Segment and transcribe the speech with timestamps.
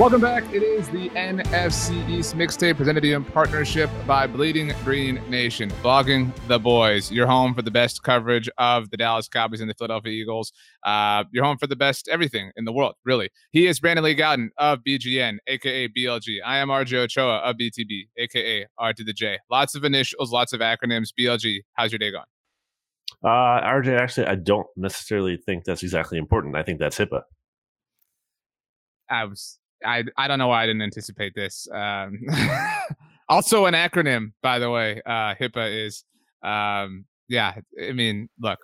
[0.00, 0.44] Welcome back.
[0.50, 5.68] It is the NFC East mixtape presented to you in partnership by Bleeding Green Nation,
[5.82, 7.12] blogging the boys.
[7.12, 10.54] You're home for the best coverage of the Dallas Cowboys and the Philadelphia Eagles.
[10.84, 13.28] Uh, you're home for the best everything in the world, really.
[13.50, 16.38] He is Brandon Lee Gowton of BGN, aka BLG.
[16.46, 19.38] I am RJ Ochoa of BTB, aka R to the J.
[19.50, 21.08] Lots of initials, lots of acronyms.
[21.12, 22.24] BLG, how's your day going?
[23.22, 26.56] Uh, RJ, actually, I don't necessarily think that's exactly important.
[26.56, 27.20] I think that's HIPAA.
[29.10, 31.68] I was I I don't know why I didn't anticipate this.
[31.72, 32.20] Um,
[33.28, 35.00] also, an acronym, by the way.
[35.04, 36.04] Uh, HIPAA is.
[36.42, 38.58] Um, yeah, I mean, look,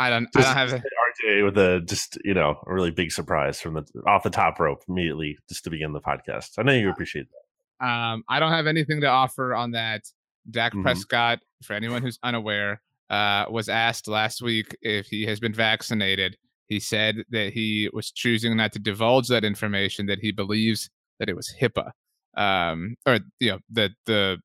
[0.00, 0.28] I don't.
[0.34, 0.82] Just, I don't have a,
[1.28, 4.58] RJ with a just you know a really big surprise from the off the top
[4.58, 6.58] rope immediately just to begin the podcast.
[6.58, 7.86] I know you appreciate that.
[7.86, 10.02] Um, I don't have anything to offer on that.
[10.50, 10.82] Dak mm-hmm.
[10.82, 16.36] Prescott, for anyone who's unaware, uh, was asked last week if he has been vaccinated.
[16.68, 21.28] He said that he was choosing not to divulge that information, that he believes that
[21.28, 21.90] it was HIPAA,
[22.36, 24.38] um, or you know, that the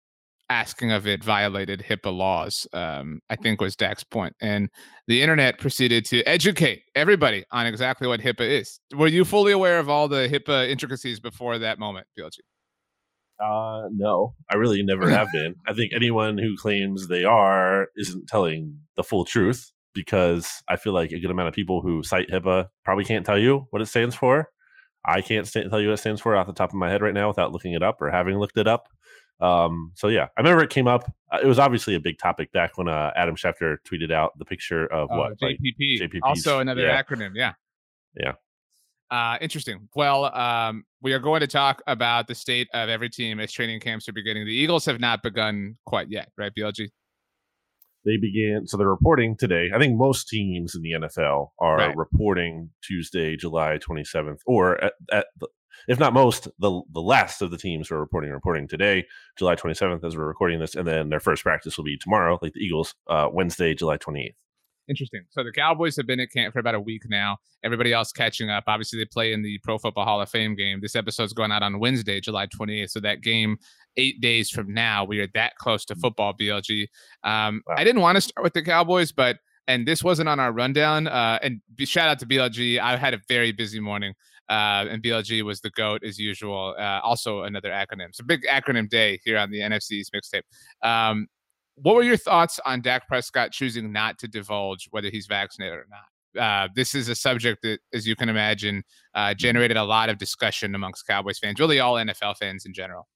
[0.49, 2.67] asking of it violated HIPAA laws.
[2.73, 4.69] Um, I think was Dak's point, and
[5.07, 8.79] the internet proceeded to educate everybody on exactly what HIPAA is.
[8.95, 12.39] Were you fully aware of all the HIPAA intricacies before that moment, BLG?
[13.39, 15.55] Uh, no, I really never have been.
[15.67, 20.93] I think anyone who claims they are isn't telling the full truth because I feel
[20.93, 23.87] like a good amount of people who cite HIPAA probably can't tell you what it
[23.87, 24.47] stands for.
[25.05, 27.01] I can't st- tell you what it stands for off the top of my head
[27.01, 28.87] right now without looking it up or having looked it up.
[29.41, 31.11] Um, so yeah, I remember it came up.
[31.29, 34.45] Uh, it was obviously a big topic back when uh, Adam Schefter tweeted out the
[34.45, 37.01] picture of uh, what JPP, like, also another yeah.
[37.01, 37.31] acronym.
[37.35, 37.53] Yeah,
[38.15, 38.33] yeah.
[39.11, 39.89] Uh, interesting.
[39.95, 43.81] Well, um, we are going to talk about the state of every team as training
[43.81, 44.45] camps are beginning.
[44.45, 46.89] The Eagles have not begun quite yet, right, BLG?
[48.09, 51.95] They began so they're reporting today i think most teams in the nfl are right.
[51.95, 55.47] reporting tuesday july 27th or at, at the,
[55.87, 59.05] if not most the the last of the teams are reporting reporting today
[59.37, 62.53] july 27th as we're recording this and then their first practice will be tomorrow like
[62.53, 64.33] the eagles uh, wednesday july 28th
[64.89, 65.21] Interesting.
[65.29, 67.37] So the Cowboys have been at camp for about a week now.
[67.63, 68.63] Everybody else catching up.
[68.65, 70.79] Obviously, they play in the Pro Football Hall of Fame game.
[70.81, 72.89] This episode's going out on Wednesday, July 28th.
[72.89, 73.57] So that game,
[73.97, 76.87] eight days from now, we are that close to football, BLG.
[77.23, 77.75] Um, wow.
[77.77, 81.07] I didn't want to start with the Cowboys, but and this wasn't on our rundown.
[81.07, 82.79] Uh, and shout out to BLG.
[82.79, 84.15] I had a very busy morning.
[84.49, 86.73] Uh, and BLG was the GOAT as usual.
[86.79, 88.07] Uh, also, another acronym.
[88.13, 90.41] So, big acronym day here on the NFC East mixtape.
[90.81, 91.27] Um,
[91.81, 95.85] what were your thoughts on Dak Prescott choosing not to divulge whether he's vaccinated or
[95.89, 96.41] not?
[96.41, 98.83] Uh, this is a subject that, as you can imagine,
[99.15, 103.07] uh, generated a lot of discussion amongst Cowboys fans, really all NFL fans in general.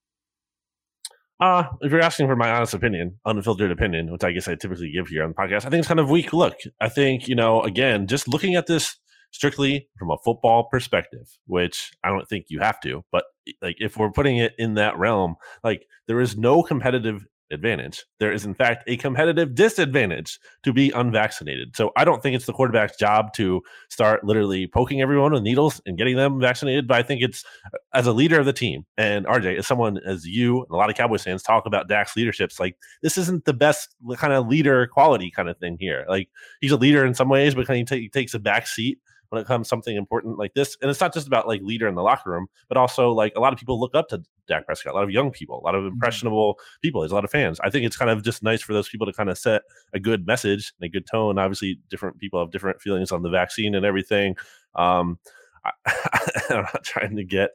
[1.39, 4.91] Uh, if you're asking for my honest opinion, unfiltered opinion, which I guess I typically
[4.91, 6.55] give here on the podcast, I think it's kind of weak look.
[6.79, 8.97] I think, you know, again, just looking at this
[9.31, 13.25] strictly from a football perspective, which I don't think you have to, but
[13.61, 18.03] like if we're putting it in that realm, like there is no competitive advantage.
[18.19, 21.75] There is, in fact, a competitive disadvantage to be unvaccinated.
[21.75, 25.81] So I don't think it's the quarterback's job to start literally poking everyone with needles
[25.85, 26.87] and getting them vaccinated.
[26.87, 29.99] But I think it's uh, as a leader of the team, and RJ, as someone
[29.99, 33.45] as you and a lot of Cowboys fans talk about Dak's leaderships, like this isn't
[33.45, 36.05] the best kind of leader quality kind of thing here.
[36.09, 36.29] Like
[36.61, 38.99] he's a leader in some ways, but kind of t- takes a back seat
[39.33, 40.77] when it comes something important like this.
[40.79, 43.39] And it's not just about like leader in the locker room, but also like a
[43.39, 45.75] lot of people look up to Dak Prescott, a lot of young people, a lot
[45.75, 45.93] of mm-hmm.
[45.93, 47.01] impressionable people.
[47.01, 47.59] There's a lot of fans.
[47.61, 49.63] I think it's kind of just nice for those people to kind of set
[49.93, 51.37] a good message and a good tone.
[51.37, 54.35] Obviously, different people have different feelings on the vaccine and everything.
[54.75, 55.19] Um,
[55.65, 55.71] I,
[56.49, 57.51] am not trying to get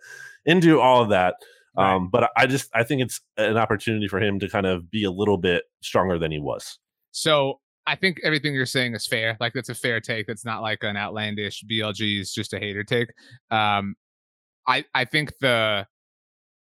[0.46, 1.34] into all of that.
[1.76, 1.94] Right.
[1.94, 5.04] Um, but I just I think it's an opportunity for him to kind of be
[5.04, 6.78] a little bit stronger than he was.
[7.12, 9.36] So I think everything you're saying is fair.
[9.40, 10.26] Like that's a fair take.
[10.26, 13.10] That's not like an outlandish BLG is just a hater take.
[13.50, 13.94] Um,
[14.66, 15.86] I I think the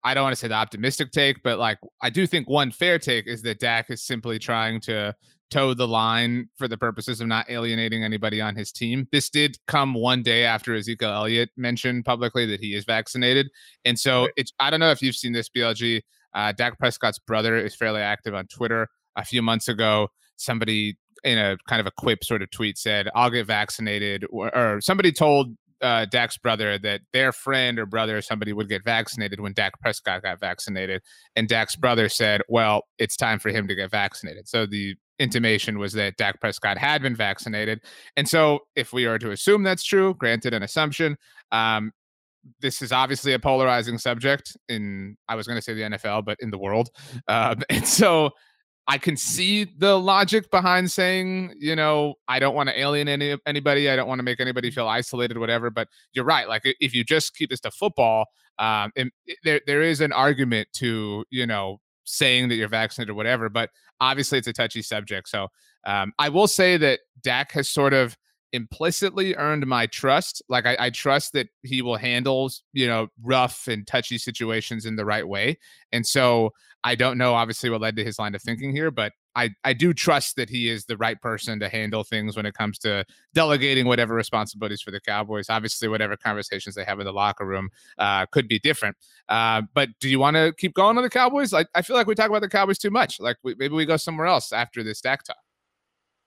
[0.02, 2.98] I don't want to say the optimistic take, but like I do think one fair
[2.98, 5.14] take is that Dak is simply trying to
[5.50, 9.08] toe the line for the purposes of not alienating anybody on his team.
[9.10, 13.48] This did come one day after Ezekiel Elliott mentioned publicly that he is vaccinated.
[13.84, 16.02] And so it's I don't know if you've seen this BLG.
[16.34, 18.88] Uh, Dak Prescott's brother is fairly active on Twitter.
[19.16, 23.08] A few months ago, somebody in a kind of a quip sort of tweet said,
[23.14, 28.18] I'll get vaccinated, or, or somebody told uh, Dak's brother that their friend or brother
[28.18, 31.02] or somebody would get vaccinated when Dak Prescott got vaccinated.
[31.36, 34.48] And Dak's brother said, Well, it's time for him to get vaccinated.
[34.48, 37.80] So the intimation was that Dak Prescott had been vaccinated.
[38.16, 41.16] And so if we are to assume that's true, granted an assumption,
[41.52, 41.92] um,
[42.60, 46.38] this is obviously a polarizing subject in I was going to say the NFL, but
[46.40, 46.88] in the world.
[47.28, 48.30] Um, and so
[48.90, 53.38] I can see the logic behind saying, you know, I don't want to alienate any,
[53.46, 53.88] anybody.
[53.88, 55.70] I don't want to make anybody feel isolated, whatever.
[55.70, 56.48] But you're right.
[56.48, 58.26] Like if you just keep this to football,
[58.58, 58.90] um,
[59.44, 63.48] there there is an argument to you know saying that you're vaccinated or whatever.
[63.48, 63.70] But
[64.00, 65.28] obviously, it's a touchy subject.
[65.28, 65.46] So
[65.86, 68.16] um, I will say that Dak has sort of
[68.52, 70.42] implicitly earned my trust.
[70.48, 74.96] Like I, I, trust that he will handle, you know, rough and touchy situations in
[74.96, 75.58] the right way.
[75.92, 76.50] And so
[76.82, 79.74] I don't know obviously what led to his line of thinking here, but I, I
[79.74, 83.04] do trust that he is the right person to handle things when it comes to
[83.32, 85.48] delegating whatever responsibilities for the Cowboys.
[85.48, 87.68] Obviously, whatever conversations they have in the locker room
[87.98, 88.96] uh, could be different.
[89.28, 91.52] Uh, but do you want to keep going on the Cowboys?
[91.52, 93.20] Like I feel like we talk about the Cowboys too much.
[93.20, 95.36] Like we, maybe we go somewhere else after this Dak talk.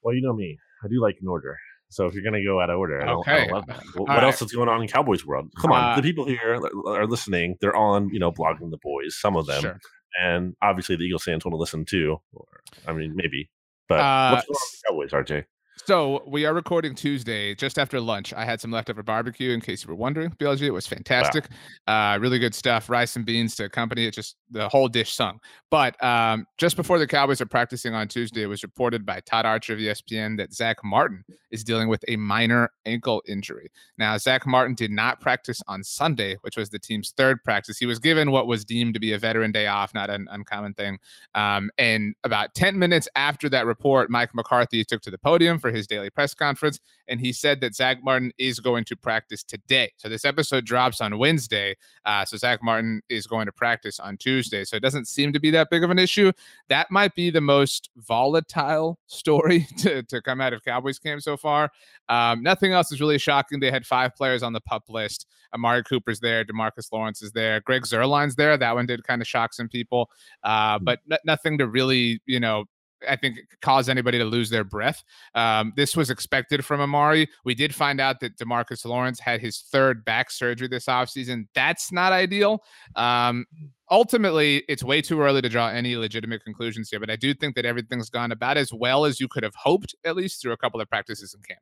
[0.01, 0.57] Well, you know me.
[0.83, 1.57] I do like an order.
[1.93, 3.31] So if you're going to go out of order, I don't, okay.
[3.31, 3.83] I don't love that.
[3.95, 5.51] What, what else is going on in Cowboys world?
[5.61, 7.55] Come on, uh, the people here are listening.
[7.61, 9.15] They're on, you know, blogging the boys.
[9.15, 9.79] Some of them, sure.
[10.21, 12.17] and obviously the Eagles fans want to listen too.
[12.33, 12.45] Or,
[12.87, 13.49] I mean, maybe.
[13.87, 15.45] But uh, what's going on with Cowboys, RJ?
[15.77, 18.31] So we are recording Tuesday, just after lunch.
[18.31, 20.29] I had some leftover barbecue, in case you were wondering.
[20.31, 21.47] BLG, it was fantastic,
[21.87, 22.13] wow.
[22.13, 22.89] uh, really good stuff.
[22.89, 25.39] Rice and beans to accompany it, just the whole dish sung.
[25.71, 29.47] But um, just before the Cowboys are practicing on Tuesday, it was reported by Todd
[29.47, 33.71] Archer of ESPN that Zach Martin is dealing with a minor ankle injury.
[33.97, 37.79] Now, Zach Martin did not practice on Sunday, which was the team's third practice.
[37.79, 40.75] He was given what was deemed to be a veteran day off, not an uncommon
[40.75, 40.99] thing.
[41.33, 45.71] Um, and about 10 minutes after that report, Mike McCarthy took to the podium for
[45.71, 49.91] his daily press conference, and he said that Zach Martin is going to practice today.
[49.97, 51.75] So this episode drops on Wednesday.
[52.05, 54.65] Uh, so Zach Martin is going to practice on Tuesday.
[54.65, 56.33] So it doesn't seem to be that big of an issue.
[56.67, 61.37] That might be the most volatile story to, to come out of Cowboys camp so
[61.37, 61.71] far.
[62.09, 63.61] Um, nothing else is really shocking.
[63.61, 65.25] They had five players on the pup list.
[65.53, 66.43] Amari Cooper's there.
[66.43, 67.61] Demarcus Lawrence is there.
[67.61, 68.57] Greg Zuerlein's there.
[68.57, 70.09] That one did kind of shock some people,
[70.43, 70.83] uh, hmm.
[70.83, 72.65] but n- nothing to really, you know,
[73.09, 75.03] I think cause anybody to lose their breath.
[75.35, 77.29] Um, this was expected from Amari.
[77.45, 81.47] We did find out that Demarcus Lawrence had his third back surgery this offseason.
[81.55, 82.63] That's not ideal.
[82.95, 83.45] Um,
[83.89, 87.55] ultimately, it's way too early to draw any legitimate conclusions here, but I do think
[87.55, 90.57] that everything's gone about as well as you could have hoped, at least through a
[90.57, 91.61] couple of practices in camp.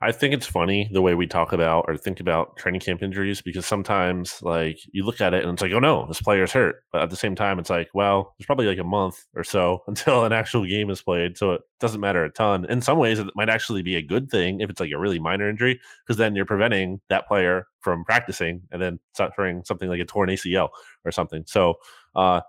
[0.00, 3.40] I think it's funny the way we talk about or think about training camp injuries
[3.40, 6.76] because sometimes like you look at it and it's like, oh no, this player's hurt.
[6.92, 9.82] But at the same time, it's like, well, there's probably like a month or so
[9.86, 11.36] until an actual game is played.
[11.38, 12.66] So it doesn't matter a ton.
[12.66, 15.18] In some ways, it might actually be a good thing if it's like a really
[15.18, 20.00] minor injury because then you're preventing that player from practicing and then suffering something like
[20.00, 20.68] a torn ACL
[21.04, 21.44] or something.
[21.46, 21.74] So,
[22.14, 22.40] uh,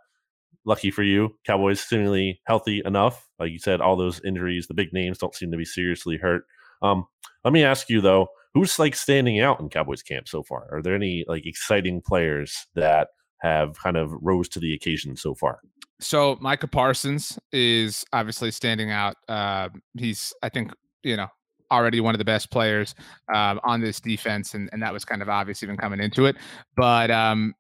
[0.67, 3.27] lucky for you, Cowboys seemingly healthy enough.
[3.39, 6.44] Like you said, all those injuries, the big names don't seem to be seriously hurt.
[6.82, 7.06] Um,
[7.48, 10.68] let me ask you though, who's like standing out in Cowboys camp so far?
[10.70, 15.34] Are there any like exciting players that have kind of rose to the occasion so
[15.34, 15.60] far?
[16.01, 19.16] So Micah Parsons is obviously standing out.
[19.30, 20.74] Uh, he's, I think,
[21.04, 21.27] you know,
[21.72, 22.96] already one of the best players
[23.34, 26.36] um, on this defense, and, and that was kind of obvious even coming into it.
[26.75, 27.54] But um,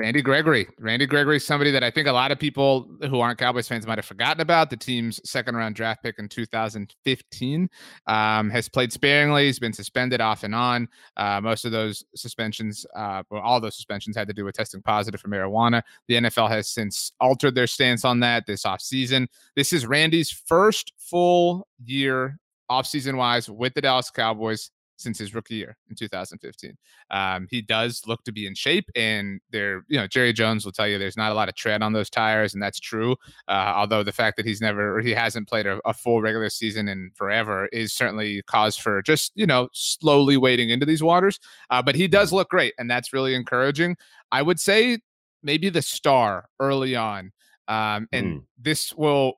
[0.00, 0.66] Randy Gregory.
[0.78, 3.86] Randy Gregory is somebody that I think a lot of people who aren't Cowboys fans
[3.86, 4.70] might have forgotten about.
[4.70, 7.68] The team's second round draft pick in 2015
[8.06, 9.44] um, has played sparingly.
[9.44, 10.88] He's been suspended off and on.
[11.18, 14.80] Uh, most of those suspensions, uh, well, all those suspensions had to do with testing
[14.80, 15.82] positive for marijuana.
[16.08, 19.26] The NFL has since altered their stance on that this offseason.
[19.54, 22.38] This is Randy's first full year
[22.70, 26.76] offseason wise with the Dallas Cowboys since his rookie year in 2015.
[27.10, 30.72] Um, he does look to be in shape, and there, you know, Jerry Jones will
[30.72, 33.16] tell you there's not a lot of tread on those tires, and that's true.
[33.48, 36.50] Uh, although the fact that he's never or he hasn't played a, a, full regular
[36.50, 41.38] season in forever is certainly cause for just you know slowly wading into these waters.
[41.70, 43.96] Uh, but he does look great, and that's really encouraging.
[44.30, 44.98] I would say
[45.42, 47.32] maybe the star early on,
[47.68, 48.44] um, and mm.
[48.58, 49.34] this will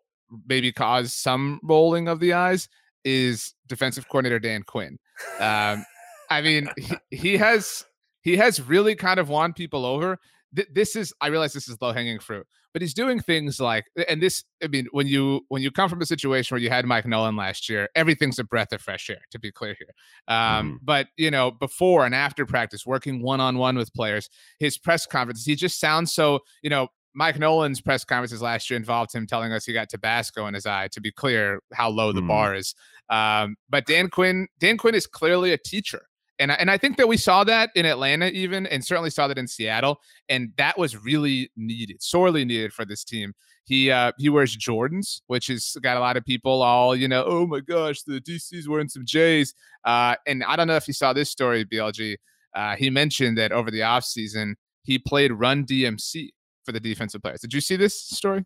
[0.49, 2.69] maybe cause some rolling of the eyes
[3.05, 4.99] is defensive coordinator Dan Quinn.
[5.41, 5.85] Um,
[6.31, 7.85] I mean, he, he, has
[8.23, 10.19] he has really kind of won people over.
[10.55, 13.85] Th- this is I realize this is low hanging fruit, but he's doing things like
[14.09, 16.85] and this I mean when you when you come from a situation where you had
[16.87, 19.21] Mike Nolan last year, everything's a breath of fresh air.
[19.31, 19.89] To be clear here,
[20.29, 20.79] um, mm.
[20.83, 24.29] but you know before and after practice, working one on one with players,
[24.59, 28.77] his press conferences, he just sounds so you know Mike Nolan's press conferences last year
[28.77, 30.89] involved him telling us he got Tabasco in his eye.
[30.89, 32.29] To be clear, how low the mm.
[32.29, 32.75] bar is.
[33.11, 36.07] Um, but Dan Quinn, Dan Quinn is clearly a teacher.
[36.39, 39.29] And I, and I think that we saw that in Atlanta, even, and certainly saw
[39.29, 43.35] that in Seattle, and that was really needed, sorely needed for this team.
[43.65, 47.23] He uh, he wears Jordans, which has got a lot of people all you know.
[47.25, 49.55] Oh my gosh, the DC's wearing some J's.
[49.85, 52.17] Uh, and I don't know if you saw this story, BLG.
[52.55, 56.31] Uh, he mentioned that over the offseason, he played Run DMC
[56.65, 57.41] for the defensive players.
[57.41, 58.45] Did you see this story?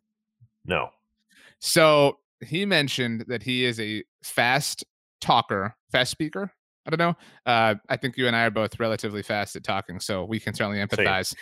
[0.65, 0.89] No.
[1.61, 4.85] So he mentioned that he is a fast
[5.21, 6.53] talker, fast speaker.
[6.87, 7.17] I don't know.
[7.51, 10.55] Uh, I think you and I are both relatively fast at talking, so we can
[10.55, 11.35] certainly empathize.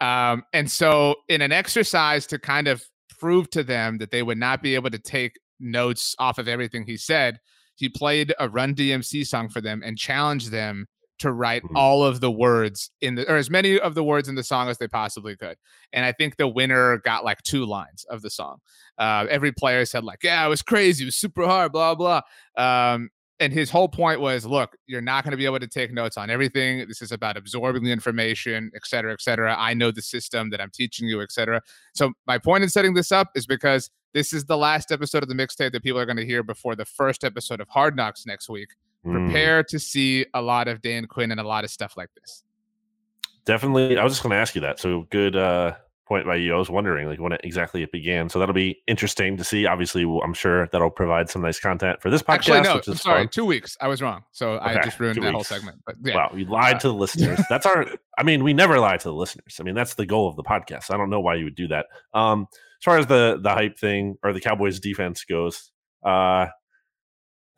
[0.00, 2.82] Um, and so, in an exercise to kind of
[3.18, 6.84] prove to them that they would not be able to take notes off of everything
[6.84, 7.38] he said,
[7.76, 10.86] he played a Run DMC song for them and challenged them
[11.20, 11.76] to write mm-hmm.
[11.76, 14.68] all of the words in the or as many of the words in the song
[14.68, 15.56] as they possibly could.
[15.92, 18.58] And I think the winner got like two lines of the song.
[18.98, 22.22] Uh, every player said like, "Yeah, it was crazy, it was super hard," blah blah.
[22.56, 23.10] Um,
[23.40, 26.18] and his whole point was, look, you're not going to be able to take notes
[26.18, 26.86] on everything.
[26.86, 29.56] This is about absorbing the information, et cetera, et cetera.
[29.58, 31.62] I know the system that I'm teaching you, et cetera.
[31.94, 35.30] So my point in setting this up is because this is the last episode of
[35.30, 38.26] the mixtape that people are going to hear before the first episode of Hard Knocks
[38.26, 38.70] next week.
[39.04, 39.28] Mm.
[39.28, 42.44] prepare to see a lot of Dan Quinn and a lot of stuff like this.
[43.46, 43.98] Definitely.
[43.98, 44.78] I was just going to ask you that.
[44.78, 45.74] So good uh,
[46.06, 46.54] point by you.
[46.54, 48.28] I was wondering like when it, exactly it began.
[48.28, 49.64] So that'll be interesting to see.
[49.64, 52.34] Obviously, I'm sure that'll provide some nice content for this podcast.
[52.34, 53.28] Actually, no, I'm sorry, fun.
[53.28, 53.76] two weeks.
[53.80, 54.24] I was wrong.
[54.32, 55.32] So okay, I just ruined that weeks.
[55.32, 55.78] whole segment.
[55.86, 56.16] But yeah.
[56.16, 57.40] Wow, you lied uh, to the listeners.
[57.48, 57.86] That's our.
[58.18, 59.56] I mean, we never lie to the listeners.
[59.58, 60.92] I mean, that's the goal of the podcast.
[60.92, 61.86] I don't know why you would do that.
[62.12, 65.70] Um, as far as the the hype thing or the Cowboys defense goes,
[66.04, 66.48] uh,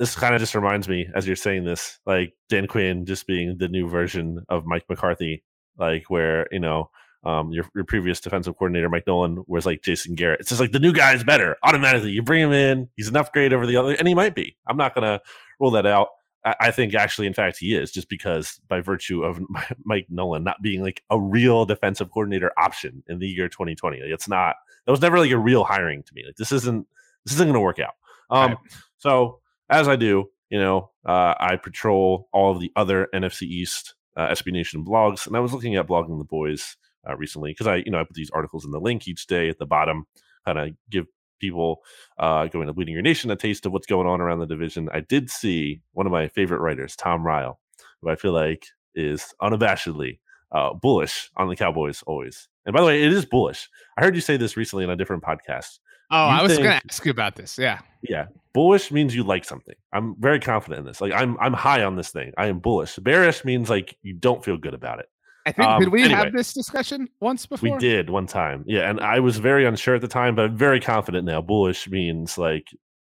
[0.02, 3.56] this kind of just reminds me as you're saying this, like Dan Quinn just being
[3.56, 5.44] the new version of Mike McCarthy,
[5.78, 6.90] like where you know
[7.22, 10.40] um, your your previous defensive coordinator Mike Nolan was like Jason Garrett.
[10.40, 12.10] It's just like the new guy is better automatically.
[12.10, 14.56] You bring him in, he's an upgrade over the other, and he might be.
[14.66, 15.20] I'm not gonna
[15.60, 16.08] rule that out.
[16.44, 19.40] I, I think actually, in fact, he is just because by virtue of
[19.84, 24.00] Mike Nolan not being like a real defensive coordinator option in the year 2020.
[24.00, 24.56] Like, it's not.
[24.84, 26.24] That was never like a real hiring to me.
[26.26, 26.88] Like this isn't
[27.24, 27.94] this isn't gonna work out.
[28.30, 28.58] Um, right.
[28.98, 29.38] so
[29.72, 34.28] as I do, you know, uh, I patrol all of the other NFC East uh,
[34.28, 36.76] SB Nation blogs, and I was looking at blogging the boys
[37.08, 39.48] uh, recently because I, you know, I put these articles in the link each day
[39.48, 40.04] at the bottom,
[40.44, 41.06] kind of give
[41.40, 41.80] people
[42.18, 44.88] uh, going to Bleeding Your Nation a taste of what's going on around the division.
[44.92, 47.58] I did see one of my favorite writers, Tom Ryle,
[48.00, 50.18] who I feel like is unabashedly
[50.52, 52.48] uh, bullish on the Cowboys always.
[52.66, 53.68] And by the way, it is bullish.
[53.96, 55.78] I heard you say this recently in a different podcast.
[56.12, 57.58] Oh, you I was going to ask you about this.
[57.58, 57.80] Yeah.
[58.02, 58.26] Yeah.
[58.52, 59.74] Bullish means you like something.
[59.92, 61.00] I'm very confident in this.
[61.00, 62.32] Like I'm I'm high on this thing.
[62.36, 62.96] I am bullish.
[62.96, 65.06] Bearish means like you don't feel good about it.
[65.46, 67.72] I think um, did we anyway, have this discussion once before?
[67.72, 68.62] We did one time.
[68.66, 71.40] Yeah, and I was very unsure at the time, but I'm very confident now.
[71.40, 72.68] Bullish means like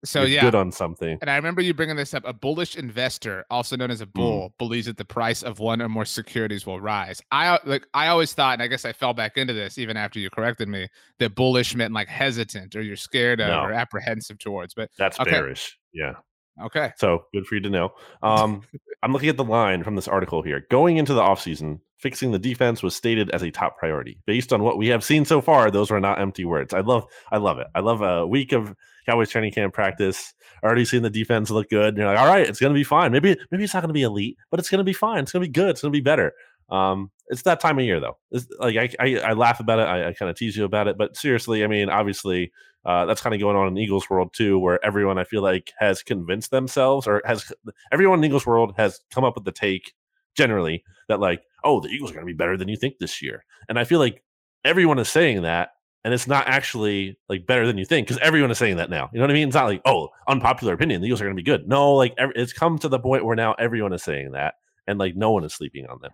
[0.03, 1.17] so yeah, good on something.
[1.21, 2.23] And I remember you bringing this up.
[2.25, 4.57] A bullish investor, also known as a bull, mm.
[4.57, 7.21] believes that the price of one or more securities will rise.
[7.31, 7.87] I like.
[7.93, 10.67] I always thought, and I guess I fell back into this even after you corrected
[10.67, 10.87] me,
[11.19, 13.61] that bullish meant like hesitant or you're scared of no.
[13.61, 14.73] or apprehensive towards.
[14.73, 15.31] But that's okay.
[15.31, 15.77] bearish.
[15.93, 16.13] Yeah.
[16.61, 16.91] Okay.
[16.97, 17.93] So good for you to know.
[18.23, 18.63] Um,
[19.03, 20.65] I'm looking at the line from this article here.
[20.71, 24.17] Going into the offseason, fixing the defense was stated as a top priority.
[24.25, 26.73] Based on what we have seen so far, those were not empty words.
[26.73, 27.67] I love I love it.
[27.75, 28.73] I love a week of
[29.05, 30.33] Cowboys training camp practice.
[30.63, 31.89] Already seeing the defense look good.
[31.89, 33.11] And you're like, all right, it's gonna be fine.
[33.11, 35.19] Maybe maybe it's not gonna be elite, but it's gonna be fine.
[35.23, 35.69] It's gonna be good.
[35.69, 36.33] It's gonna be better.
[36.69, 38.17] Um, it's that time of year though.
[38.31, 39.83] It's, like I, I, I laugh about it.
[39.83, 42.51] I, I kind of tease you about it, but seriously, I mean, obviously,
[42.85, 45.73] uh, that's kind of going on in Eagles world too, where everyone I feel like
[45.79, 47.51] has convinced themselves or has
[47.91, 49.93] everyone in Eagles world has come up with the take
[50.35, 53.21] generally that like, oh, the Eagles are going to be better than you think this
[53.21, 54.23] year, and I feel like
[54.63, 55.69] everyone is saying that,
[56.05, 59.09] and it's not actually like better than you think because everyone is saying that now.
[59.11, 59.47] You know what I mean?
[59.47, 61.67] It's not like oh, unpopular opinion, the Eagles are going to be good.
[61.67, 64.53] No, like every, it's come to the point where now everyone is saying that,
[64.85, 66.11] and like no one is sleeping on them.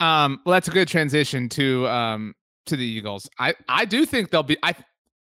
[0.00, 2.34] Um, well, that's a good transition to um
[2.66, 3.30] to the Eagles.
[3.38, 4.58] I I do think they'll be.
[4.64, 4.74] I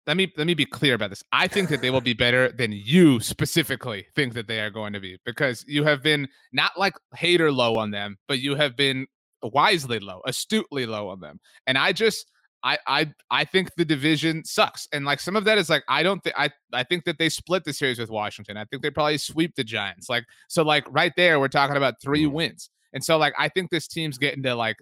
[0.07, 1.23] let me let me be clear about this.
[1.33, 4.95] I think that they will be better than you specifically think that they are going
[4.95, 8.75] to be because you have been not like hater low on them, but you have
[8.75, 9.07] been
[9.43, 11.41] wisely low, astutely low on them.
[11.67, 12.25] And I just
[12.63, 14.89] I I I think the division sucks.
[14.93, 17.29] And like some of that is like I don't think I I think that they
[17.29, 18.57] split the series with Washington.
[18.57, 20.09] I think they probably sweep the Giants.
[20.09, 22.33] Like so like right there we're talking about three mm.
[22.33, 22.71] wins.
[22.93, 24.77] And so like I think this team's getting to like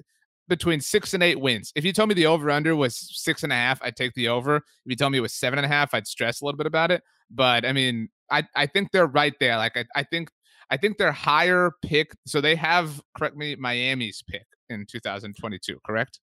[0.49, 1.73] between six and eight wins.
[1.75, 4.28] If you told me the over under was six and a half, I'd take the
[4.28, 4.56] over.
[4.56, 6.66] If you told me it was seven and a half, I'd stress a little bit
[6.66, 7.02] about it.
[7.30, 9.56] But I mean, I, I think they're right there.
[9.56, 10.30] Like I, I think
[10.71, 12.12] I think they're higher pick.
[12.26, 16.21] So they have, correct me, Miami's pick in 2022, correct?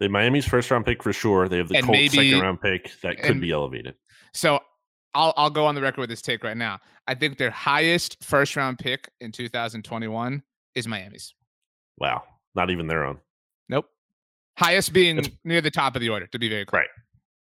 [0.00, 1.48] The Miami's first round pick for sure.
[1.48, 3.94] They have the Colts maybe, second round pick that could and, be elevated.
[4.34, 4.60] So
[5.14, 6.78] I'll I'll go on the record with this take right now.
[7.06, 10.42] I think their highest first round pick in 2021
[10.74, 11.34] is Miami's.
[11.98, 12.24] Wow.
[12.54, 13.18] Not even their own.
[13.68, 13.86] Nope.
[14.58, 16.82] Highest being near the top of the order, to be very clear.
[16.82, 16.88] Right.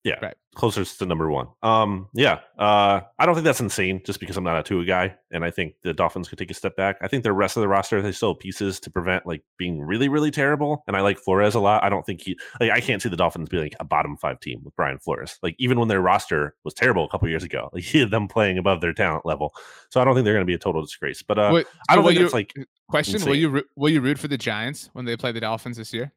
[0.04, 0.16] Yeah.
[0.22, 0.36] Right.
[0.56, 1.48] Closest to number one.
[1.62, 2.40] Um, yeah.
[2.58, 5.16] Uh, I don't think that's insane just because I'm not a Tua guy.
[5.32, 6.98] And I think the Dolphins could take a step back.
[7.02, 9.80] I think the rest of the roster, they still have pieces to prevent like being
[9.80, 10.84] really, really terrible.
[10.88, 11.84] And I like Flores a lot.
[11.84, 14.40] I don't think he like I can't see the Dolphins being like a bottom five
[14.40, 15.38] team with Brian Flores.
[15.44, 18.28] Like even when their roster was terrible a couple years ago, like he had them
[18.28, 19.54] playing above their talent level.
[19.90, 21.22] So I don't think they're gonna be a total disgrace.
[21.22, 22.54] But uh Wait, I don't think you, it's like
[22.90, 23.30] question, insane.
[23.30, 26.12] will you will you root for the Giants when they play the Dolphins this year?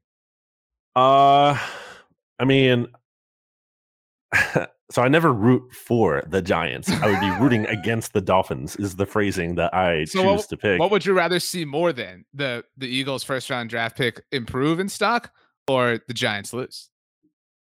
[0.97, 1.59] Uh
[2.39, 2.89] I mean,
[4.91, 6.91] so I never root for the Giants.
[6.91, 8.77] I would be rooting against the Dolphins.
[8.77, 10.81] Is the phrasing that I so choose what, to pick.
[10.81, 14.81] What would you rather see more than the the Eagles' first round draft pick improve
[14.81, 15.33] in stock,
[15.69, 16.91] or the Giants lose?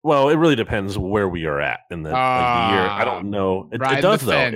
[0.03, 2.87] Well, it really depends where we are at in the, uh, like the year.
[2.87, 3.69] I don't ah, know.
[3.71, 4.51] It, it does though.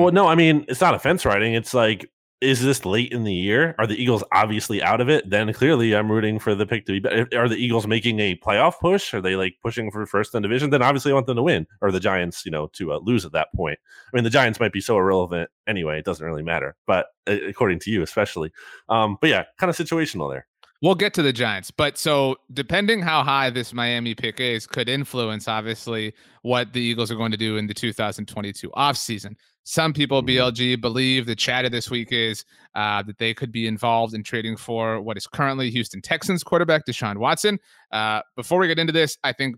[0.00, 1.54] Well, no, I mean it's not a fence riding.
[1.54, 2.08] It's like
[2.40, 3.74] is this late in the year?
[3.78, 5.28] Are the Eagles obviously out of it?
[5.28, 7.26] Then clearly I'm rooting for the pick to be better.
[7.34, 9.14] Are the Eagles making a playoff push?
[9.14, 10.70] Are they like pushing for first in division?
[10.70, 13.24] Then obviously I want them to win or the Giants, you know, to uh, lose
[13.24, 13.78] at that point.
[14.12, 15.98] I mean, the Giants might be so irrelevant anyway.
[15.98, 18.52] It doesn't really matter, but uh, according to you, especially.
[18.90, 20.46] Um, but yeah, kind of situational there.
[20.82, 24.88] We'll get to the Giants, but so depending how high this Miami pick is could
[24.88, 26.12] influence obviously
[26.42, 29.36] what the Eagles are going to do in the 2022 offseason.
[29.64, 30.22] Some people.
[30.22, 32.44] BLG, believe the chatter this week is
[32.76, 36.86] uh, that they could be involved in trading for what is currently Houston Texans quarterback
[36.86, 37.58] Deshaun Watson.
[37.90, 39.56] Uh, before we get into this, I think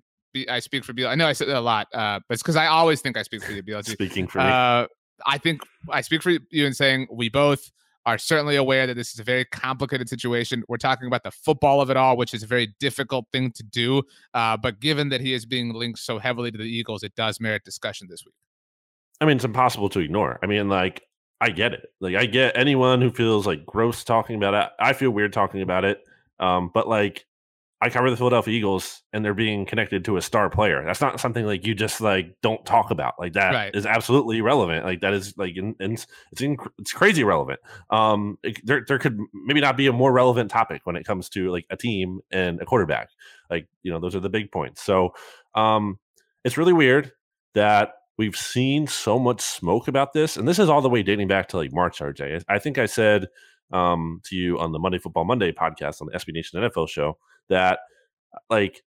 [0.49, 1.09] I speak for BLG.
[1.09, 3.23] I know I said that a lot, uh, but it's because I always think I
[3.23, 3.91] speak for you, BLG.
[3.91, 4.45] Speaking for me.
[4.45, 4.87] Uh,
[5.27, 7.71] I think I speak for you in saying we both
[8.07, 10.63] are certainly aware that this is a very complicated situation.
[10.69, 13.63] We're talking about the football of it all, which is a very difficult thing to
[13.63, 14.03] do.
[14.35, 17.41] Uh, but given that he is being linked so heavily to the Eagles, it does
[17.41, 18.35] merit discussion this week.
[19.21, 20.39] I mean, it's impossible to ignore.
[20.43, 21.03] I mean, like,
[21.41, 21.87] I get it.
[22.01, 24.71] Like, I get anyone who feels like gross talking about it.
[24.81, 26.01] I feel weird talking about it.
[26.41, 27.27] Um, but like,
[27.81, 30.83] I cover the Philadelphia Eagles, and they're being connected to a star player.
[30.85, 33.15] That's not something like you just like don't talk about.
[33.21, 33.75] Like that right.
[33.75, 34.85] is absolutely relevant.
[34.85, 37.61] Like that is like, in, in, it's in, it's crazy relevant.
[37.91, 41.29] Um, it, there there could maybe not be a more relevant topic when it comes
[41.31, 43.11] to like a team and a quarterback.
[43.49, 44.83] Like you know, those are the big points.
[44.83, 45.15] So,
[45.55, 46.01] um,
[46.45, 47.13] it's really weird
[47.55, 51.29] that we've seen so much smoke about this, and this is all the way dating
[51.29, 52.43] back to like March, RJ.
[52.49, 53.29] I think I said
[53.71, 57.17] um, to you on the Monday Football Monday podcast on the SB Nation NFL show
[57.49, 57.81] that
[58.51, 58.83] like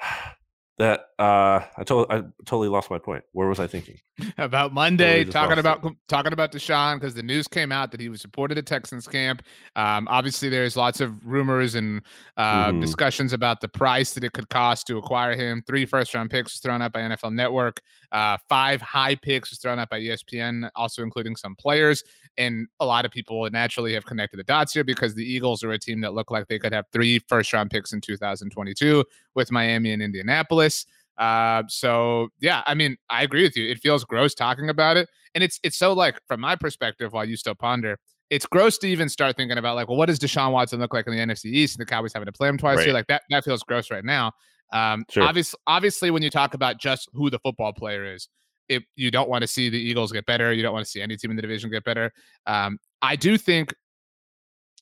[0.78, 3.24] that uh I totally I totally lost my point.
[3.32, 3.98] Where was I thinking?
[4.38, 5.92] about Monday, totally talking about it.
[6.06, 9.42] talking about Deshaun because the news came out that he was supported at Texans camp.
[9.74, 12.02] Um, obviously, there's lots of rumors and
[12.36, 12.80] uh, mm-hmm.
[12.80, 15.62] discussions about the price that it could cost to acquire him.
[15.66, 17.80] Three first round picks thrown out by NFL Network.
[18.12, 22.02] Uh, five high picks was thrown out by ESPN, also including some players.
[22.38, 25.72] And a lot of people naturally have connected the dots here because the Eagles are
[25.72, 29.50] a team that look like they could have three first round picks in 2022 with
[29.50, 30.86] Miami and Indianapolis.
[31.18, 33.70] Uh, so yeah, I mean, I agree with you.
[33.70, 37.24] It feels gross talking about it, and it's it's so like from my perspective, while
[37.24, 40.52] you still ponder, it's gross to even start thinking about like, well, what does Deshaun
[40.52, 42.78] Watson look like in the NFC East, and the Cowboys having to play him twice
[42.78, 42.86] right.
[42.86, 42.94] here?
[42.94, 44.32] Like that that feels gross right now.
[44.72, 45.22] Um, sure.
[45.22, 48.28] obviously, obviously, when you talk about just who the football player is,
[48.68, 50.52] it, you don't want to see the Eagles get better.
[50.52, 52.12] You don't want to see any team in the division get better.
[52.46, 53.74] Um, I do think,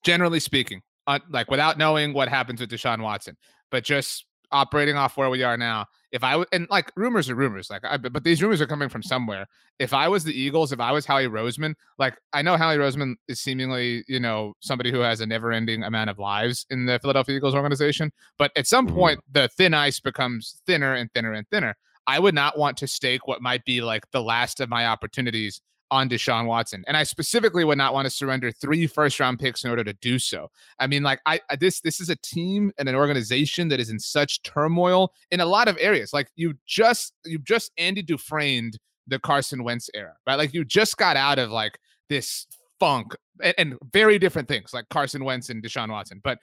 [0.03, 3.37] generally speaking, uh, like without knowing what happens with Deshaun Watson,
[3.71, 7.35] but just operating off where we are now, if I w- and like rumors are
[7.35, 9.47] rumors, like I, but these rumors are coming from somewhere.
[9.81, 13.17] If I was the Eagles, if I was Howie Roseman, like I know Howie Roseman
[13.29, 17.37] is seemingly, you know, somebody who has a never-ending amount of lives in the Philadelphia
[17.37, 18.97] Eagles organization, but at some mm-hmm.
[18.97, 21.75] point the thin ice becomes thinner and thinner and thinner.
[22.07, 25.61] I would not want to stake what might be like the last of my opportunities
[25.95, 26.83] on Deshaun Watson.
[26.89, 29.93] And I specifically would not want to surrender three first round picks in order to
[29.93, 30.51] do so.
[30.81, 34.01] I mean, like I this this is a team and an organization that is in
[34.01, 36.13] such turmoil in a lot of areas.
[36.13, 38.73] Like you just you just Andy Dufresne
[39.07, 40.35] the Carson Wentz era, right?
[40.35, 41.79] Like you just got out of like
[42.09, 42.47] this
[42.85, 46.21] funk and, and, very different things like Carson Wentz and Deshaun Watson.
[46.23, 46.39] But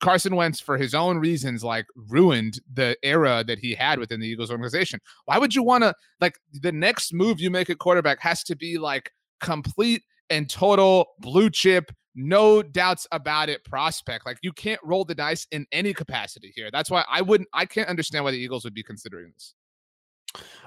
[0.00, 4.26] Carson Wentz, for his own reasons, like ruined the era that he had within the
[4.26, 5.00] Eagles organization.
[5.26, 8.56] Why would you want to like the next move you make at quarterback has to
[8.56, 14.24] be like complete and total blue chip, no doubts about it prospect.
[14.24, 16.70] Like you can't roll the dice in any capacity here.
[16.72, 19.54] That's why I wouldn't I can't understand why the Eagles would be considering this.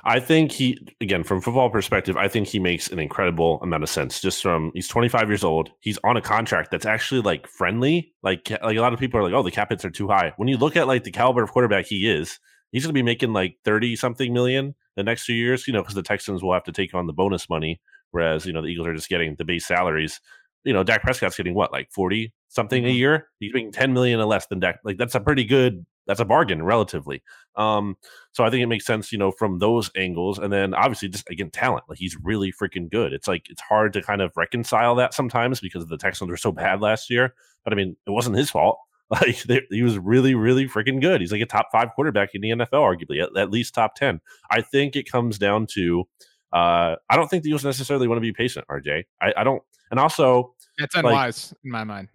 [0.08, 3.90] I think he again from football perspective, I think he makes an incredible amount of
[3.90, 4.22] sense.
[4.22, 8.14] Just from he's 25 years old, he's on a contract that's actually like friendly.
[8.22, 10.34] Like like a lot of people are like, oh, the cap hits are too high.
[10.38, 12.40] When you look at like the caliber of quarterback he is,
[12.72, 15.68] he's going to be making like 30 something million the next few years.
[15.68, 18.54] You know, because the Texans will have to take on the bonus money, whereas you
[18.54, 20.22] know the Eagles are just getting the base salaries.
[20.64, 22.96] You know, Dak Prescott's getting what like 40 something a mm-hmm.
[22.96, 23.28] year.
[23.40, 24.80] He's making 10 million or less than Dak.
[24.84, 27.24] Like that's a pretty good that's a bargain relatively.
[27.56, 27.98] Um,
[28.32, 30.40] so I think it makes sense, you know, from those angles.
[30.40, 33.14] And then obviously just again talent, like he's really freaking good.
[33.14, 36.52] It's like it's hard to kind of reconcile that sometimes because the Texans were so
[36.52, 37.34] bad last year.
[37.64, 38.80] But I mean, it wasn't his fault.
[39.12, 41.22] Like they, he was really, really freaking good.
[41.22, 44.20] He's like a top five quarterback in the NFL, arguably at, at least top ten.
[44.50, 46.06] I think it comes down to.
[46.52, 49.04] Uh, I don't think the Eagles necessarily want to be patient, RJ.
[49.22, 52.10] I, I don't, and also it's unwise like, in my mind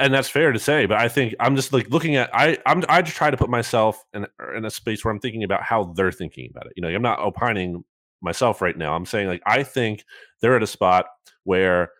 [0.00, 2.82] and that's fair to say but i think i'm just like looking at i i'm
[2.88, 5.84] i just try to put myself in in a space where i'm thinking about how
[5.94, 6.72] they're thinking about it.
[6.76, 7.84] You know i'm not opining
[8.22, 8.94] myself right now.
[8.94, 10.04] I'm saying like i think
[10.40, 11.06] they're at a spot
[11.44, 11.90] where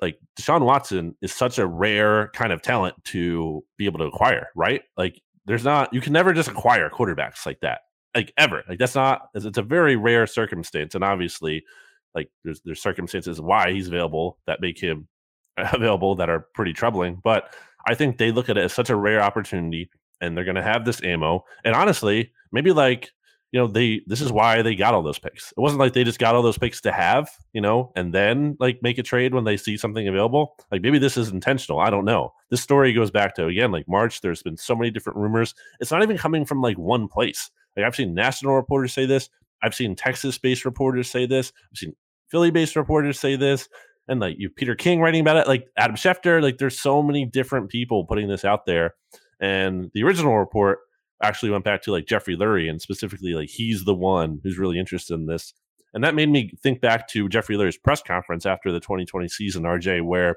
[0.00, 4.48] like deshaun watson is such a rare kind of talent to be able to acquire
[4.54, 4.82] right?
[4.98, 7.80] Like there's not you can never just acquire quarterbacks like that
[8.14, 8.62] like ever.
[8.68, 11.64] Like that's not it's a very rare circumstance and obviously
[12.14, 15.08] like there's there's circumstances why he's available that make him
[15.72, 17.20] available that are pretty troubling.
[17.22, 17.54] But
[17.86, 19.90] I think they look at it as such a rare opportunity
[20.20, 21.44] and they're going to have this ammo.
[21.64, 23.10] And honestly, maybe like,
[23.52, 25.52] you know, they this is why they got all those picks.
[25.52, 28.56] It wasn't like they just got all those picks to have, you know, and then
[28.58, 30.56] like make a trade when they see something available.
[30.72, 31.78] Like maybe this is intentional.
[31.78, 32.32] I don't know.
[32.50, 34.20] This story goes back to again like March.
[34.22, 35.54] There's been so many different rumors.
[35.78, 37.48] It's not even coming from like one place.
[37.76, 39.28] Like I've seen national reporters say this.
[39.62, 41.52] I've seen Texas-based reporters say this.
[41.70, 41.94] I've seen
[42.30, 43.68] Philly-based reporters say this
[44.08, 47.24] and like you Peter King writing about it, like Adam Schefter, like there's so many
[47.24, 48.94] different people putting this out there.
[49.40, 50.80] And the original report
[51.22, 54.78] actually went back to like Jeffrey Lurie and specifically like he's the one who's really
[54.78, 55.54] interested in this.
[55.94, 59.62] And that made me think back to Jeffrey Lurie's press conference after the 2020 season,
[59.62, 60.36] RJ, where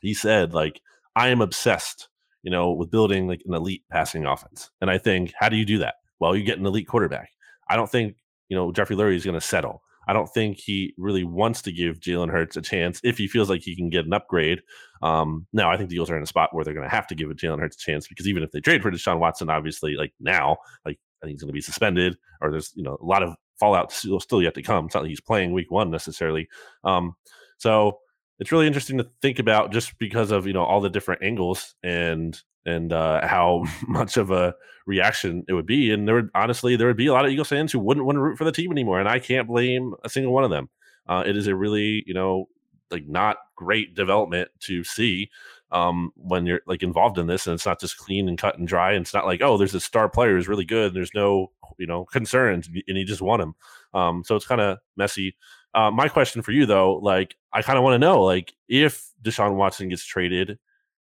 [0.00, 0.80] he said, like,
[1.14, 2.08] I am obsessed,
[2.42, 4.70] you know, with building like an elite passing offense.
[4.80, 5.94] And I think, how do you do that?
[6.18, 7.30] Well, you get an elite quarterback.
[7.70, 8.16] I don't think,
[8.48, 9.83] you know, Jeffrey Lurie is going to settle.
[10.06, 13.50] I don't think he really wants to give Jalen Hurts a chance if he feels
[13.50, 14.60] like he can get an upgrade.
[15.02, 17.06] Um, now, I think the Eagles are in a spot where they're going to have
[17.08, 19.96] to give Jalen Hurts a chance because even if they trade for Deshaun Watson, obviously,
[19.96, 23.04] like now, like I think he's going to be suspended or there's you know a
[23.04, 24.86] lot of fallout still, still yet to come.
[24.86, 26.48] It's not like he's playing Week One necessarily.
[26.82, 27.14] Um,
[27.58, 27.98] so
[28.38, 31.74] it's really interesting to think about just because of you know all the different angles
[31.82, 34.54] and and uh, how much of a
[34.86, 35.90] reaction it would be.
[35.92, 38.16] And there would honestly, there would be a lot of Eagles fans who wouldn't want
[38.16, 40.68] to root for the team anymore, and I can't blame a single one of them.
[41.06, 42.48] Uh, it is a really, you know,
[42.90, 45.30] like not great development to see
[45.70, 48.68] um, when you're like involved in this, and it's not just clean and cut and
[48.68, 48.92] dry.
[48.92, 51.50] And it's not like, oh, there's a star player who's really good, and there's no,
[51.78, 53.54] you know, concerns, and he just won him.
[53.92, 55.36] Um, so it's kind of messy.
[55.74, 59.10] Uh, my question for you though, like, I kind of want to know, like, if
[59.22, 60.58] Deshaun Watson gets traded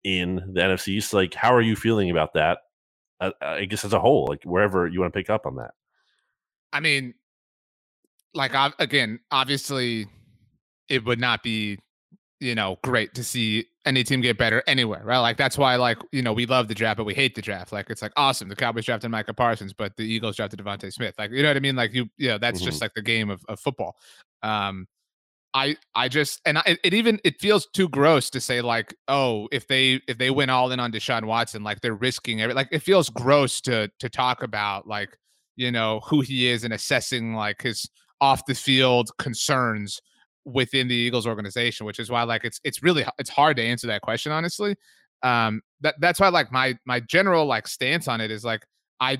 [0.05, 1.13] in the NFC East.
[1.13, 2.59] Like, how are you feeling about that?
[3.19, 5.71] Uh, I guess as a whole, like wherever you want to pick up on that.
[6.71, 7.15] I mean,
[8.33, 10.07] like I, again, obviously,
[10.89, 11.79] it would not be,
[12.39, 15.19] you know, great to see any team get better anywhere, right?
[15.19, 17.71] Like that's why, like you know, we love the draft, but we hate the draft.
[17.71, 21.15] Like it's like awesome, the Cowboys drafted Micah Parsons, but the Eagles drafted DeVonta Smith.
[21.17, 21.75] Like you know what I mean?
[21.75, 22.65] Like you, yeah, that's mm-hmm.
[22.65, 23.95] just like the game of, of football.
[24.43, 24.87] Um,
[25.55, 29.47] I I just and I, it even it feels too gross to say like oh
[29.53, 32.67] if they if they went all in on Deshaun Watson like they're risking every like
[32.71, 35.17] it feels gross to to talk about like
[35.55, 40.01] you know who he is and assessing like his off the field concerns
[40.45, 43.87] within the Eagles organization which is why like it's it's really it's hard to answer
[43.87, 44.75] that question honestly
[45.23, 48.61] um that that's why like my my general like stance on it is like
[48.99, 49.19] I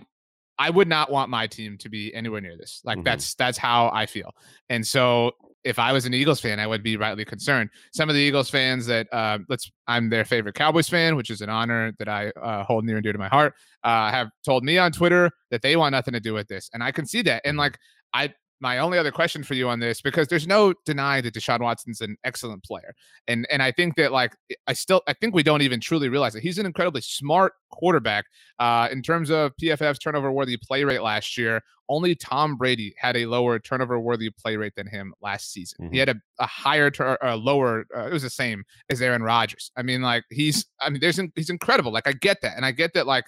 [0.58, 2.82] I would not want my team to be anywhere near this.
[2.84, 3.04] Like mm-hmm.
[3.04, 4.32] that's that's how I feel.
[4.70, 5.32] And so
[5.64, 7.72] if I was an Eagles fan, I would be rightly concerned.
[7.92, 11.42] Some of the Eagles fans that uh, let's I'm their favorite Cowboys fan, which is
[11.42, 13.54] an honor that I uh, hold near and dear to my heart.
[13.84, 16.84] Uh, have told me on Twitter that they want nothing to do with this, and
[16.84, 17.42] I can see that.
[17.46, 17.78] And like
[18.14, 21.60] I my only other question for you on this because there's no denying that Deshaun
[21.60, 22.94] Watson's an excellent player,
[23.28, 24.36] and and I think that like
[24.68, 28.26] I still I think we don't even truly realize that he's an incredibly smart quarterback.
[28.60, 33.18] Uh, in terms of PFF's turnover worthy play rate last year, only Tom Brady had
[33.18, 35.86] a lower turnover worthy play rate than him last season.
[35.86, 35.94] Mm-hmm.
[35.94, 39.24] He had a, a higher tur- a lower uh, it was the same as Aaron
[39.24, 39.72] Rodgers.
[39.78, 41.92] I mean like he's I mean there's he's incredible.
[41.92, 43.26] Like I get that, and I get that like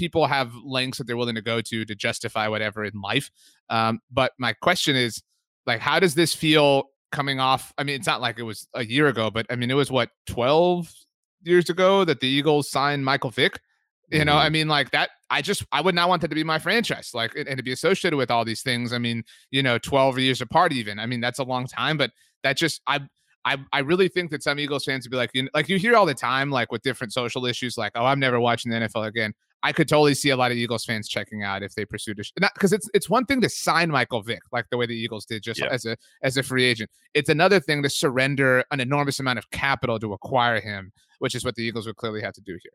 [0.00, 3.30] people have lengths that they're willing to go to to justify whatever in life.
[3.68, 5.22] Um, but my question is,
[5.66, 7.70] like, how does this feel coming off?
[7.76, 9.90] I mean, it's not like it was a year ago, but I mean, it was
[9.90, 10.90] what twelve
[11.42, 13.60] years ago that the Eagles signed Michael Vick.
[14.10, 14.52] You know, I mm-hmm.
[14.54, 15.10] mean, like that.
[15.28, 17.62] I just I would not want that to be my franchise, like, and, and to
[17.62, 18.92] be associated with all these things.
[18.92, 20.98] I mean, you know, twelve years apart, even.
[20.98, 22.10] I mean, that's a long time, but
[22.42, 23.00] that just I
[23.44, 25.78] I, I really think that some Eagles fans would be like, you know, like you
[25.78, 28.78] hear all the time, like with different social issues, like, oh, I'm never watching the
[28.78, 29.32] NFL again.
[29.62, 32.50] I could totally see a lot of Eagles fans checking out if they pursued a
[32.54, 35.42] because it's it's one thing to sign Michael Vick like the way the Eagles did
[35.42, 35.68] just yeah.
[35.70, 36.90] as a as a free agent.
[37.14, 41.44] It's another thing to surrender an enormous amount of capital to acquire him, which is
[41.44, 42.72] what the Eagles would clearly have to do here.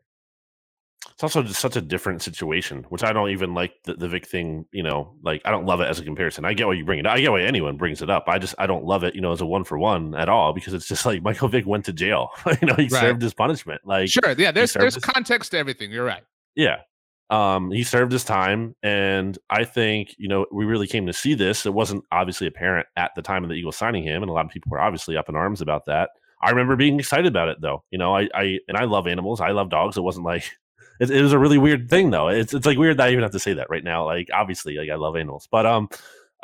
[1.12, 4.26] It's also just such a different situation, which I don't even like the, the Vick
[4.26, 4.66] thing.
[4.72, 6.44] You know, like I don't love it as a comparison.
[6.44, 7.06] I get why you bring it.
[7.06, 7.14] up.
[7.14, 8.24] I get why anyone brings it up.
[8.28, 9.14] I just I don't love it.
[9.14, 11.66] You know, as a one for one at all because it's just like Michael Vick
[11.66, 12.30] went to jail.
[12.60, 12.92] you know, he right.
[12.92, 13.80] served his punishment.
[13.84, 14.52] Like sure, yeah.
[14.52, 15.90] There's there's his- context to everything.
[15.90, 16.22] You're right.
[16.56, 16.80] Yeah,
[17.30, 21.34] um, he served his time, and I think you know we really came to see
[21.34, 21.66] this.
[21.66, 24.44] It wasn't obviously apparent at the time of the Eagles signing him, and a lot
[24.44, 26.10] of people were obviously up in arms about that.
[26.42, 27.82] I remember being excited about it though.
[27.90, 29.40] You know, I, I and I love animals.
[29.40, 29.96] I love dogs.
[29.96, 30.44] It wasn't like
[31.00, 32.28] it, it was a really weird thing though.
[32.28, 34.04] It's it's like weird that I even have to say that right now.
[34.04, 35.88] Like obviously, like I love animals, but um,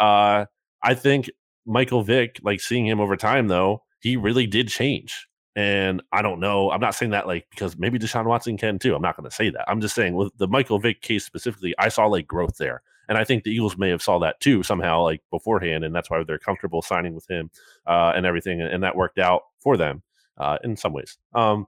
[0.00, 0.46] uh,
[0.82, 1.30] I think
[1.64, 5.28] Michael Vick, like seeing him over time though, he really did change.
[5.54, 6.70] And I don't know.
[6.70, 8.94] I'm not saying that like because maybe Deshaun Watson can too.
[8.94, 9.68] I'm not going to say that.
[9.68, 13.18] I'm just saying with the Michael Vick case specifically, I saw like growth there, and
[13.18, 16.24] I think the Eagles may have saw that too somehow like beforehand, and that's why
[16.24, 17.50] they're comfortable signing with him
[17.86, 20.02] uh, and everything, and that worked out for them
[20.38, 21.18] uh, in some ways.
[21.34, 21.66] Um,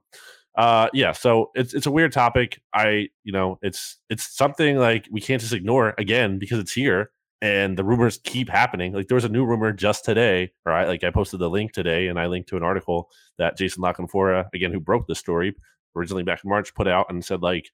[0.55, 2.61] uh, yeah, so it's it's a weird topic.
[2.73, 7.11] I you know it's it's something like we can't just ignore again because it's here
[7.41, 8.93] and the rumors keep happening.
[8.93, 11.73] Like there was a new rumor just today, or I like I posted the link
[11.73, 15.15] today, and I linked to an article that Jason La Canfora, again, who broke the
[15.15, 15.55] story
[15.95, 17.69] originally back in March, put out and said like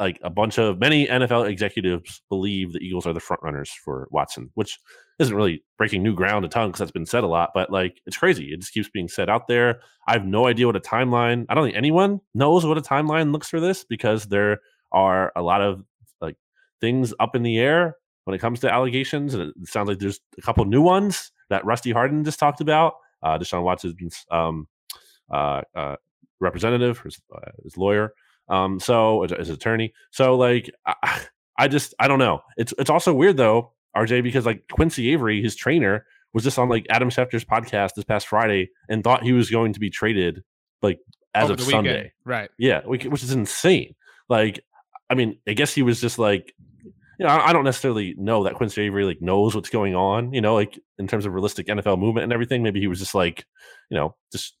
[0.00, 4.08] like a bunch of many NFL executives believe the Eagles are the front runners for
[4.10, 4.78] Watson, which
[5.18, 8.00] isn't really breaking new ground a ton because that's been said a lot, but like
[8.06, 8.46] it's crazy.
[8.46, 9.80] It just keeps being said out there.
[10.08, 11.44] I have no idea what a timeline.
[11.50, 15.42] I don't think anyone knows what a timeline looks for this because there are a
[15.42, 15.84] lot of
[16.22, 16.36] like
[16.80, 19.34] things up in the air when it comes to allegations.
[19.34, 22.94] And it sounds like there's a couple new ones that Rusty Hardin just talked about.
[23.22, 24.66] Uh, Deshaun Watson's um,
[25.30, 25.96] uh, uh,
[26.40, 28.14] representative, his, uh, his lawyer,
[28.48, 29.92] um, so his attorney.
[30.10, 31.22] So like, I,
[31.58, 32.40] I just I don't know.
[32.56, 36.68] It's it's also weird though, RJ, because like Quincy Avery, his trainer, was just on
[36.68, 40.42] like Adam Schefter's podcast this past Friday and thought he was going to be traded
[40.80, 41.00] like
[41.34, 41.90] as Over of Sunday.
[41.90, 42.10] Weekend.
[42.24, 42.50] Right.
[42.58, 43.94] Yeah, which is insane.
[44.28, 44.60] Like,
[45.08, 46.54] I mean, I guess he was just like
[47.20, 50.40] you know, I don't necessarily know that Quincy Avery like knows what's going on, you
[50.40, 52.62] know, like in terms of realistic NFL movement and everything.
[52.62, 53.44] Maybe he was just like,
[53.90, 54.56] you know, just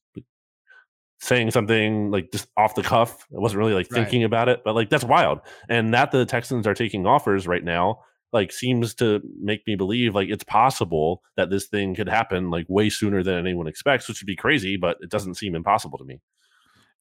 [1.20, 3.26] saying something like just off the cuff.
[3.34, 5.40] I wasn't really like thinking about it, but like that's wild.
[5.70, 10.14] And that the Texans are taking offers right now, like seems to make me believe
[10.14, 14.20] like it's possible that this thing could happen like way sooner than anyone expects, which
[14.20, 16.20] would be crazy, but it doesn't seem impossible to me.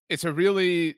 [0.08, 0.96] It's a really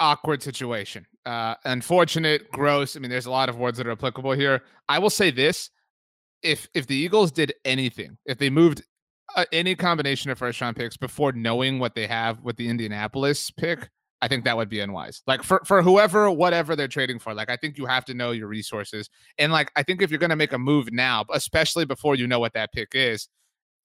[0.00, 1.06] awkward situation.
[1.24, 2.96] Uh, unfortunate, gross.
[2.96, 4.62] I mean, there's a lot of words that are applicable here.
[4.88, 5.70] I will say this:
[6.42, 8.82] if if the Eagles did anything, if they moved
[9.36, 13.50] uh, any combination of first round picks before knowing what they have with the Indianapolis
[13.50, 13.88] pick,
[14.20, 15.22] I think that would be unwise.
[15.26, 18.30] Like for for whoever, whatever they're trading for, like I think you have to know
[18.30, 19.10] your resources.
[19.38, 22.26] And like I think if you're going to make a move now, especially before you
[22.26, 23.28] know what that pick is,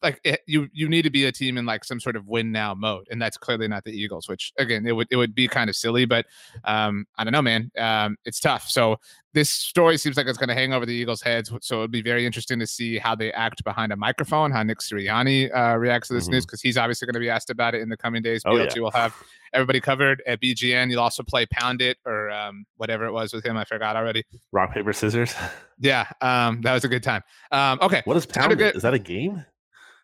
[0.03, 2.51] like it, you you need to be a team in like some sort of win
[2.51, 5.47] now mode and that's clearly not the eagles which again it would it would be
[5.47, 6.25] kind of silly but
[6.65, 8.69] um i don't know man um it's tough.
[8.69, 8.97] So
[9.33, 12.01] this story seems like it's going to hang over the eagles heads so it'd be
[12.01, 16.07] very interesting to see how they act behind a microphone how nick sirianni uh, reacts
[16.07, 16.33] to this mm-hmm.
[16.33, 18.41] news because he's obviously going to be asked about it in the coming days.
[18.45, 18.67] Oh, yeah.
[18.77, 19.15] will have
[19.53, 23.45] everybody covered at bgn you'll also play pound it or um, whatever it was with
[23.45, 24.23] him i forgot already.
[24.51, 25.33] Rock paper scissors.
[25.79, 27.21] Yeah um, that was a good time.
[27.51, 28.75] Um, okay what is pound it?
[28.75, 29.45] is that a game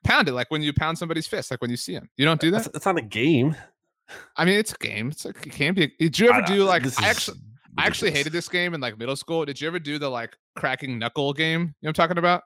[0.03, 2.09] pound it like when you pound somebody's fist, like when you see him.
[2.17, 2.71] You don't do that.
[2.73, 3.55] That's not a game.
[4.37, 5.09] I mean, it's a game.
[5.09, 5.91] It's like it can't be.
[5.99, 6.85] Did you ever do like?
[7.01, 7.39] I actually,
[7.77, 9.45] I actually hated this game in like middle school.
[9.45, 11.61] Did you ever do the like cracking knuckle game?
[11.61, 12.43] You know what I'm talking about?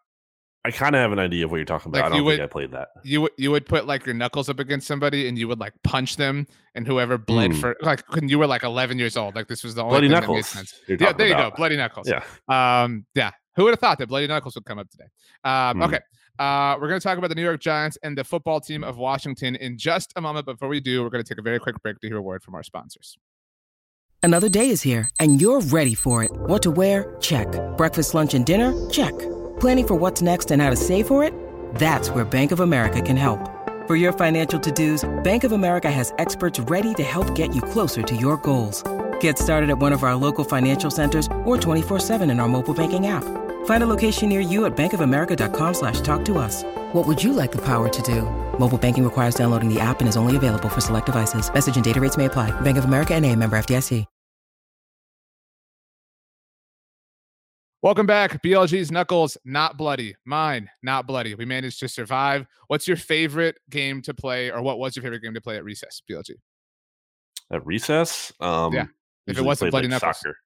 [0.65, 1.98] I kind of have an idea of what you're talking about.
[2.00, 2.89] Like, I don't you think would- I played that.
[3.04, 5.74] You would you would put like your knuckles up against somebody and you would like
[5.84, 7.60] punch them and whoever bled Hmm.
[7.60, 9.36] for like when you were like 11 years old.
[9.36, 10.74] Like this was the only Bloody thing that made knuckles.
[10.88, 12.08] Yeah, there you go, bloody knuckles.
[12.10, 12.24] Yeah.
[12.84, 13.32] Um, yeah.
[13.56, 15.06] Who would have thought that Bloody Knuckles would come up today?
[15.43, 15.84] Um, Hmm.
[15.84, 16.00] okay.
[16.39, 18.97] Uh, we're going to talk about the New York Giants and the football team of
[18.97, 20.45] Washington in just a moment.
[20.45, 22.43] Before we do, we're going to take a very quick break to hear a word
[22.43, 23.17] from our sponsors.
[24.21, 26.32] Another day is here, and you're ready for it.
[26.32, 27.15] What to wear?
[27.21, 27.47] Check.
[27.78, 28.73] Breakfast, lunch, and dinner?
[28.89, 29.17] Check.
[29.60, 31.34] Planning for what's next and how to save for it?
[31.76, 33.39] That's where Bank of America can help.
[33.88, 37.62] For your financial to dos, Bank of America has experts ready to help get you
[37.62, 38.84] closer to your goals.
[39.21, 43.08] Get started at one of our local financial centers or 24-7 in our mobile banking
[43.08, 43.23] app.
[43.67, 46.63] Find a location near you at bankofamerica.com slash talk to us.
[46.93, 48.23] What would you like the power to do?
[48.60, 51.53] Mobile banking requires downloading the app and is only available for select devices.
[51.53, 52.51] Message and data rates may apply.
[52.62, 54.06] Bank of America and a member FDIC.
[57.84, 58.41] Welcome back.
[58.41, 60.15] BLG's Knuckles, not bloody.
[60.25, 61.36] Mine, not bloody.
[61.36, 62.47] We managed to survive.
[62.67, 65.63] What's your favorite game to play, or what was your favorite game to play at
[65.63, 66.32] recess, BLG?
[67.51, 68.88] At recess, um, Yeah.
[69.27, 70.17] If it wasn't Bloody like, Knuckles.
[70.21, 70.38] soccer.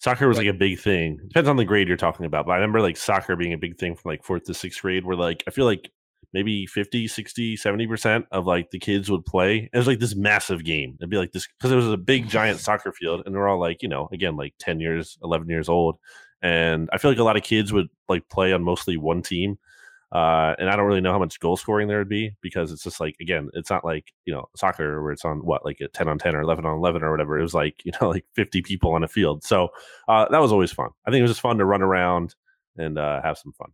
[0.00, 1.18] Soccer was like a big thing.
[1.26, 3.78] Depends on the grade you're talking about, but I remember like soccer being a big
[3.78, 5.90] thing from like fourth to sixth grade, where like I feel like
[6.32, 9.68] maybe 50, 60, 70% of like the kids would play.
[9.72, 10.96] It was like this massive game.
[11.00, 13.60] It'd be like this because it was a big giant soccer field, and we're all
[13.60, 15.98] like, you know, again, like 10 years, 11 years old.
[16.42, 19.58] And I feel like a lot of kids would like play on mostly one team.
[20.10, 22.82] Uh, and I don't really know how much goal scoring there would be because it's
[22.82, 25.88] just like again, it's not like you know soccer where it's on what like a
[25.88, 27.38] ten on ten or eleven on eleven or whatever.
[27.38, 29.68] It was like you know like fifty people on a field, so
[30.08, 30.90] uh, that was always fun.
[31.06, 32.34] I think it was just fun to run around
[32.78, 33.70] and uh, have some fun.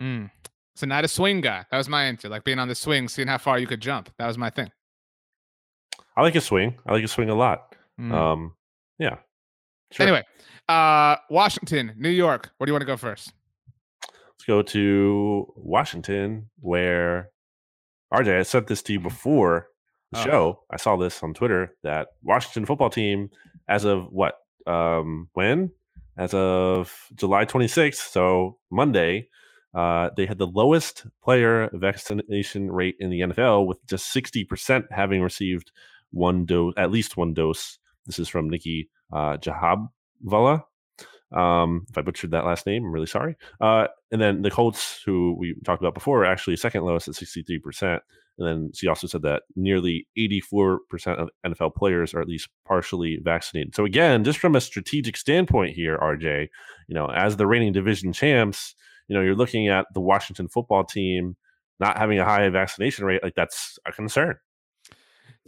[0.00, 0.30] Mm.
[0.76, 1.64] So not a swing guy.
[1.70, 2.28] That was my answer.
[2.28, 4.10] Like being on the swing, seeing how far you could jump.
[4.18, 4.70] That was my thing.
[6.16, 6.76] I like a swing.
[6.86, 7.74] I like a swing a lot.
[8.00, 8.12] Mm.
[8.12, 8.54] Um,
[8.98, 9.16] yeah.
[9.90, 10.04] Sure.
[10.04, 10.22] Anyway,
[10.68, 12.50] uh, Washington, New York.
[12.58, 13.32] Where do you want to go first?
[14.48, 17.30] Go to Washington, where
[18.12, 19.68] RJ, I sent this to you before
[20.10, 20.24] the Oh.
[20.24, 20.64] show.
[20.70, 23.28] I saw this on Twitter that Washington football team,
[23.68, 25.70] as of what, um, when?
[26.16, 29.28] As of July 26th, so Monday,
[29.74, 35.20] uh, they had the lowest player vaccination rate in the NFL, with just 60% having
[35.22, 35.70] received
[36.10, 37.78] one dose, at least one dose.
[38.06, 40.64] This is from Nicki uh, Jhabvala.
[41.32, 43.36] Um, if I butchered that last name, I'm really sorry.
[43.60, 47.14] Uh, and then the Colts, who we talked about before, are actually second lowest at
[47.14, 48.00] 63%.
[48.38, 50.78] And then she also said that nearly 84%
[51.18, 53.74] of NFL players are at least partially vaccinated.
[53.74, 56.48] So again, just from a strategic standpoint here, RJ,
[56.86, 58.74] you know, as the reigning division champs,
[59.08, 61.36] you know, you're looking at the Washington football team
[61.80, 63.22] not having a high vaccination rate.
[63.22, 64.36] Like that's a concern.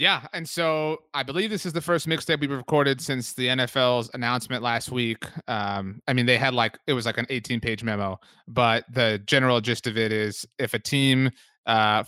[0.00, 4.10] Yeah, and so I believe this is the first mixtape we've recorded since the NFL's
[4.14, 5.26] announcement last week.
[5.46, 9.20] Um, I mean, they had like it was like an 18 page memo, but the
[9.26, 11.28] general gist of it is if a team
[11.66, 12.04] uh,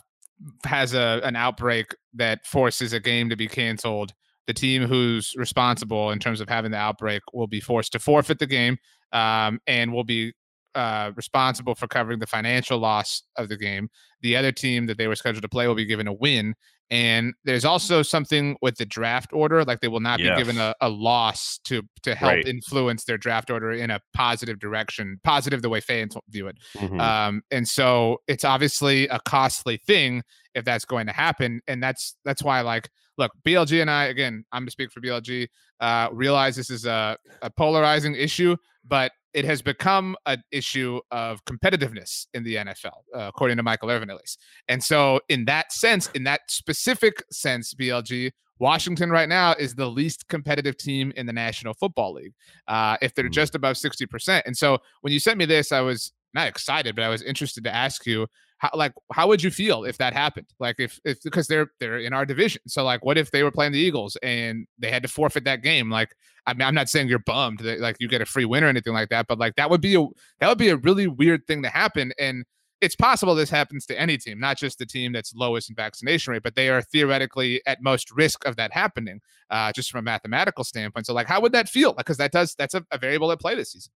[0.65, 4.15] has a an outbreak that forces a game to be canceled,
[4.47, 8.39] the team who's responsible in terms of having the outbreak will be forced to forfeit
[8.39, 8.79] the game
[9.13, 10.33] um, and will be
[10.75, 13.89] uh, responsible for covering the financial loss of the game.
[14.21, 16.55] The other team that they were scheduled to play will be given a win.
[16.91, 20.75] And there's also something with the draft order, like they will not be given a,
[20.83, 22.47] a loss to to help Right.
[22.47, 26.59] influence their draft order in a positive direction, positive the way fans view it.
[26.77, 27.01] Mhm.
[27.01, 30.23] Um, and so it's obviously a costly thing
[30.55, 31.63] if that's going to happen.
[31.67, 35.49] And that's that's why like look, BLG and I again, I'm to speak for BLG,
[35.81, 38.55] uh, realize this is a, a polarizing issue,
[38.87, 43.91] but it has become an issue of competitiveness in the NFL, uh, according to Michael
[43.91, 44.41] Irvin at least.
[44.69, 49.89] And so, in that sense, in that specific sense, BLG, Washington right now is the
[49.91, 52.35] least competitive team in the National Football League.
[52.69, 53.33] Uh, if they're Mm.
[53.33, 54.43] just above 60%.
[54.47, 57.65] And so, when you sent me this, I was not excited, but I was interested
[57.65, 58.27] to ask you,
[58.63, 60.47] how, like, how would you feel if that happened?
[60.61, 62.63] Like, if, if, because they're, they're in our division.
[62.69, 65.63] So, like, what if they were playing the Eagles and they had to forfeit that
[65.63, 65.91] game?
[65.91, 66.15] Like,
[66.47, 68.69] I mean, I'm not saying you're bummed that like you get a free win or
[68.69, 70.07] anything like that, but like that would be a
[70.39, 72.13] that would be a really weird thing to happen.
[72.21, 72.45] And
[72.81, 76.33] it's possible this happens to any team, not just the team that's lowest in vaccination
[76.33, 79.21] rate, but they are theoretically at most risk of that happening,
[79.51, 81.07] uh, just from a mathematical standpoint.
[81.07, 81.93] So, like, how would that feel?
[81.93, 83.93] Because that does that's a, a variable at play this season.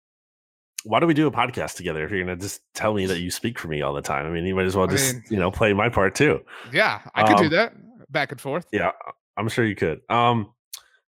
[0.83, 3.19] Why do we do a podcast together if you're going to just tell me that
[3.19, 4.25] you speak for me all the time?
[4.25, 6.39] I mean, you might as well I just, mean- you know, play my part too.
[6.71, 7.73] Yeah, I could do Um, that
[8.11, 8.65] back and forth.
[8.71, 8.91] Yeah,
[9.35, 10.01] I'm sure you could.
[10.09, 10.53] Um,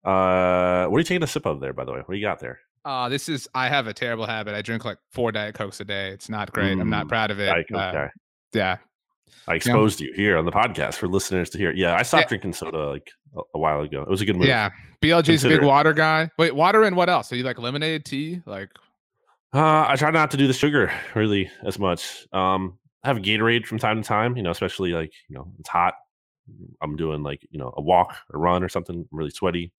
[0.05, 1.99] uh, what are you taking a sip of there, by the way?
[1.99, 2.61] What do you got there?
[2.85, 4.55] Uh, this is I have a terrible habit.
[4.55, 6.11] I drink like four Diet Cokes a day.
[6.11, 6.79] It's not great.
[6.79, 7.47] I'm not Mm, proud of it.
[7.47, 8.11] Diet Coke Uh, guy.
[8.53, 8.77] yeah,
[9.49, 10.09] I exposed yeah.
[10.09, 11.73] you here on the podcast for listeners to hear.
[11.73, 12.29] Yeah, I stopped yeah.
[12.29, 14.03] drinking soda like a, a, while ago.
[14.03, 14.47] It was a good move.
[14.49, 14.69] Yeah,
[15.01, 16.31] BLG's Consider a big water guy.
[16.39, 17.29] Wait, water and what else?
[17.31, 18.69] So you like lemonade, tea, like?
[19.55, 22.27] Uh, I try not to do the sugar really as much.
[22.33, 24.37] Um, I have Gatorade from time to time.
[24.37, 25.95] You know, especially like you know it's hot.
[26.83, 28.97] I'm doing like you know a walk, a run, or something.
[28.97, 29.73] I'm really sweaty.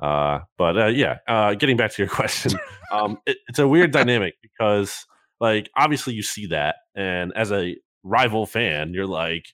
[0.00, 2.58] Uh, but uh, yeah, uh, getting back to your question,
[2.90, 5.06] um, it, it's a weird dynamic because
[5.38, 9.46] like obviously you see that, and as a rival fan, you're like,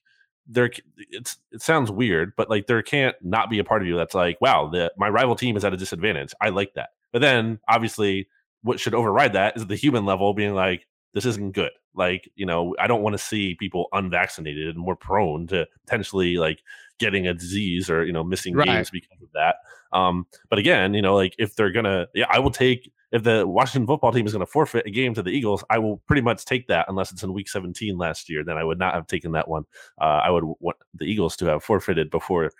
[0.47, 0.71] there.
[1.11, 4.15] It's it sounds weird, but like there can't not be a part of you that's
[4.15, 6.33] like, wow, the my rival team is at a disadvantage.
[6.41, 6.91] I like that.
[7.13, 8.29] But then obviously,
[8.67, 11.71] what should override that is the human level being like, this isn't good.
[11.95, 16.37] Like, you know, I don't want to see people unvaccinated and more prone to potentially
[16.37, 16.63] like
[16.99, 18.67] getting a disease or, you know, missing right.
[18.67, 19.57] games because of that.
[19.97, 23.47] Um, but again, you know, like if they're gonna, yeah, I will take if the
[23.47, 26.23] Washington football team is going to forfeit a game to the Eagles, I will pretty
[26.23, 28.45] much take that unless it's in week 17 last year.
[28.45, 29.65] Then I would not have taken that one.
[30.01, 32.51] Uh, I would want the Eagles to have forfeited before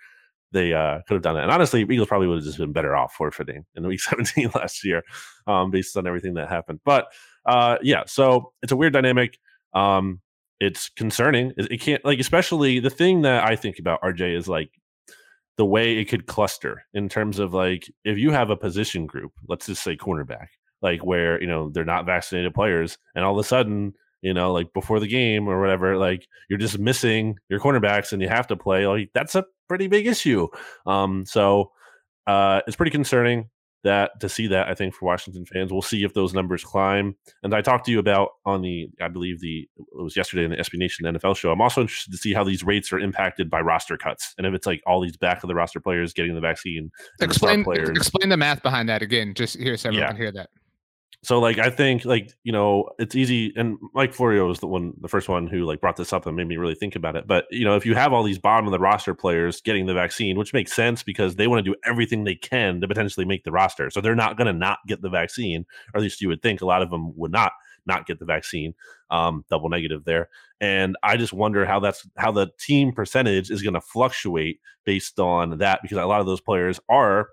[0.51, 1.43] they uh, could have done it.
[1.43, 4.83] And honestly, Eagles probably would have just been better off forfeiting in week 17 last
[4.83, 5.03] year
[5.45, 6.79] um, based on everything that happened.
[6.85, 7.07] But
[7.45, 9.37] uh, yeah, so it's a weird dynamic.
[9.73, 10.21] Um,
[10.59, 11.53] it's concerning.
[11.57, 14.71] It, it can't, like, especially the thing that I think about RJ is like
[15.57, 19.31] the way it could cluster in terms of like if you have a position group,
[19.47, 20.47] let's just say cornerback,
[20.81, 23.93] like where you know they're not vaccinated players, and all of a sudden
[24.27, 28.21] you know like before the game or whatever, like you're just missing your cornerbacks and
[28.21, 28.85] you have to play.
[28.85, 30.47] Like that's a pretty big issue.
[30.85, 31.71] Um, so
[32.27, 33.49] uh, it's pretty concerning
[33.83, 37.15] that to see that I think for Washington fans, we'll see if those numbers climb.
[37.43, 40.51] And I talked to you about on the, I believe the it was yesterday in
[40.51, 41.51] the SB Nation NFL show.
[41.51, 44.53] I'm also interested to see how these rates are impacted by roster cuts, and if
[44.53, 46.91] it's like all these back of the roster players getting the vaccine.
[47.21, 50.07] Explain the explain the math behind that again, just here so everyone yeah.
[50.09, 50.49] can hear that.
[51.27, 54.93] So like I think like you know it's easy and Mike Florio was the one
[55.01, 57.27] the first one who like brought this up and made me really think about it.
[57.27, 59.93] But you know if you have all these bottom of the roster players getting the
[59.93, 63.43] vaccine, which makes sense because they want to do everything they can to potentially make
[63.43, 66.29] the roster, so they're not going to not get the vaccine, or at least you
[66.29, 67.51] would think a lot of them would not
[67.85, 68.73] not get the vaccine.
[69.11, 70.29] Um, double negative there,
[70.61, 75.19] and I just wonder how that's how the team percentage is going to fluctuate based
[75.19, 77.27] on that because a lot of those players are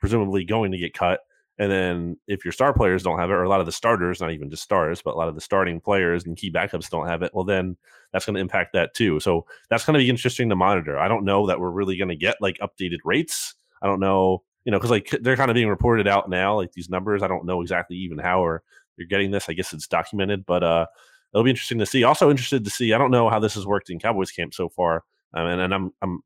[0.00, 1.20] presumably going to get cut
[1.58, 4.20] and then if your star players don't have it, or a lot of the starters,
[4.20, 7.06] not even just stars, but a lot of the starting players and key backups don't
[7.06, 7.76] have it, well, then
[8.12, 9.20] that's going to impact that too.
[9.20, 10.98] So that's going to be interesting to monitor.
[10.98, 13.54] I don't know that we're really going to get like updated rates.
[13.82, 16.72] I don't know, you know, because like they're kind of being reported out now, like
[16.72, 17.22] these numbers.
[17.22, 18.62] I don't know exactly even how or
[18.96, 19.48] you're getting this.
[19.48, 20.86] I guess it's documented, but uh,
[21.32, 22.02] it'll be interesting to see.
[22.02, 22.92] Also interested to see.
[22.92, 25.74] I don't know how this has worked in Cowboys camp so far, um, and, and
[25.74, 26.20] I'm I'm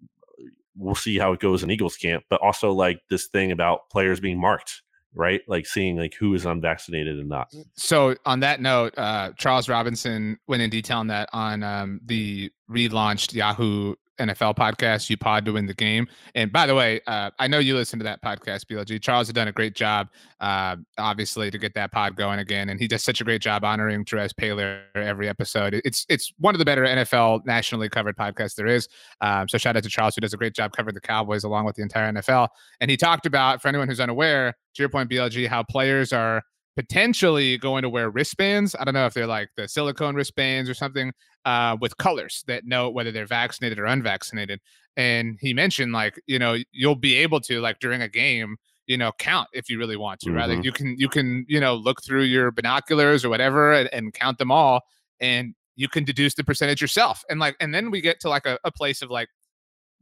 [0.75, 2.25] we'll see how it goes in Eagles camp.
[2.31, 4.83] But also like this thing about players being marked
[5.15, 5.41] right?
[5.49, 7.53] Like seeing like who is unvaccinated and not.
[7.75, 12.51] So on that note, uh, Charles Robinson went in detail on that on um, the
[12.71, 16.07] relaunched Yahoo NFL podcast, You Pod to Win the Game.
[16.35, 19.01] And by the way, uh, I know you listen to that podcast, BLG.
[19.01, 20.09] Charles has done a great job,
[20.41, 22.69] uh, obviously, to get that pod going again.
[22.69, 25.81] And he does such a great job honoring Terez Paylor every episode.
[25.85, 28.89] It's it's one of the better NFL nationally covered podcasts there is.
[29.21, 31.65] Um, so shout out to Charles, who does a great job covering the Cowboys along
[31.65, 32.49] with the entire NFL.
[32.81, 36.43] And he talked about, for anyone who's unaware, to your point, BLG, how players are
[36.79, 38.77] potentially going to wear wristbands.
[38.79, 41.13] I don't know if they're like the silicone wristbands or something
[41.45, 44.61] uh, with colors that note whether they're vaccinated or unvaccinated.
[44.97, 48.97] And he mentioned like you know you'll be able to like during a game you
[48.97, 50.29] know count if you really want to.
[50.29, 50.37] Mm-hmm.
[50.37, 53.93] Right, like you can you can you know look through your binoculars or whatever and,
[53.93, 54.83] and count them all,
[55.19, 57.25] and you can deduce the percentage yourself.
[57.29, 59.29] And like and then we get to like a, a place of like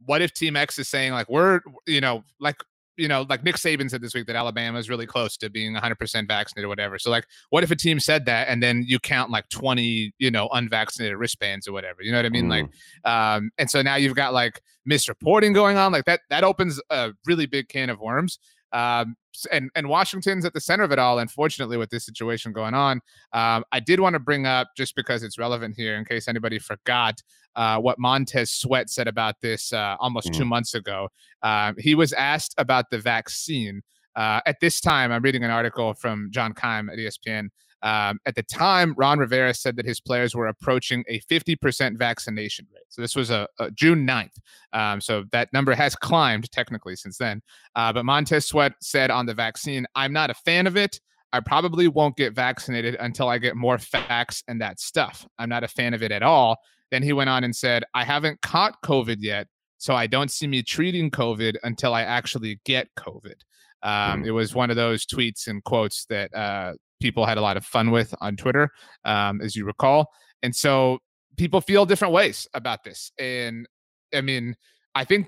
[0.05, 2.57] what if Team X is saying like we're you know like
[2.97, 5.75] you know, like Nick Saban said this week that Alabama is really close to being
[5.75, 6.97] 100% vaccinated or whatever.
[6.99, 10.31] So, like, what if a team said that and then you count like 20, you
[10.31, 12.01] know, unvaccinated wristbands or whatever?
[12.01, 12.47] You know what I mean?
[12.47, 12.49] Mm.
[12.49, 12.69] Like,
[13.05, 15.91] um, and so now you've got like misreporting going on.
[15.91, 18.39] Like that, that opens a really big can of worms.
[18.73, 19.15] Um,
[19.51, 21.19] and and Washington's at the center of it all.
[21.19, 23.01] Unfortunately, with this situation going on,
[23.33, 26.59] um, I did want to bring up just because it's relevant here, in case anybody
[26.59, 27.21] forgot
[27.55, 30.37] uh, what Montez Sweat said about this uh, almost mm.
[30.37, 31.09] two months ago.
[31.41, 33.81] Um, he was asked about the vaccine.
[34.15, 37.49] Uh, at this time, I'm reading an article from John Keim at ESPN.
[37.83, 42.65] Um, at the time, Ron Rivera said that his players were approaching a 50% vaccination
[42.73, 42.85] rate.
[42.89, 44.37] So this was a, a June 9th.
[44.73, 47.41] Um, so that number has climbed technically since then.
[47.75, 50.99] Uh, but Montez Sweat said on the vaccine, I'm not a fan of it.
[51.33, 55.27] I probably won't get vaccinated until I get more facts and that stuff.
[55.37, 56.57] I'm not a fan of it at all.
[56.89, 59.47] Then he went on and said, I haven't caught COVID yet,
[59.77, 63.35] so I don't see me treating COVID until I actually get COVID.
[63.83, 64.27] Um, hmm.
[64.27, 67.65] it was one of those tweets and quotes that uh, people had a lot of
[67.65, 68.69] fun with on Twitter,
[69.05, 70.07] um, as you recall.
[70.43, 70.99] And so
[71.37, 73.11] people feel different ways about this.
[73.19, 73.67] And
[74.13, 74.55] I mean,
[74.95, 75.27] I think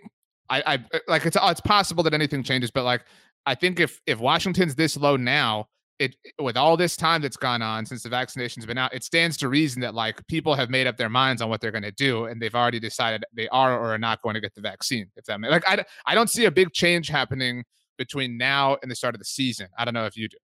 [0.49, 3.03] I, I like it's it's possible that anything changes, but like
[3.45, 5.67] I think if if Washington's this low now,
[5.99, 9.38] it with all this time that's gone on since the vaccination's been out, it stands
[9.38, 11.91] to reason that like people have made up their minds on what they're going to
[11.91, 15.07] do, and they've already decided they are or are not going to get the vaccine.
[15.15, 17.63] If that like I I don't see a big change happening
[17.97, 19.67] between now and the start of the season.
[19.78, 20.38] I don't know if you do.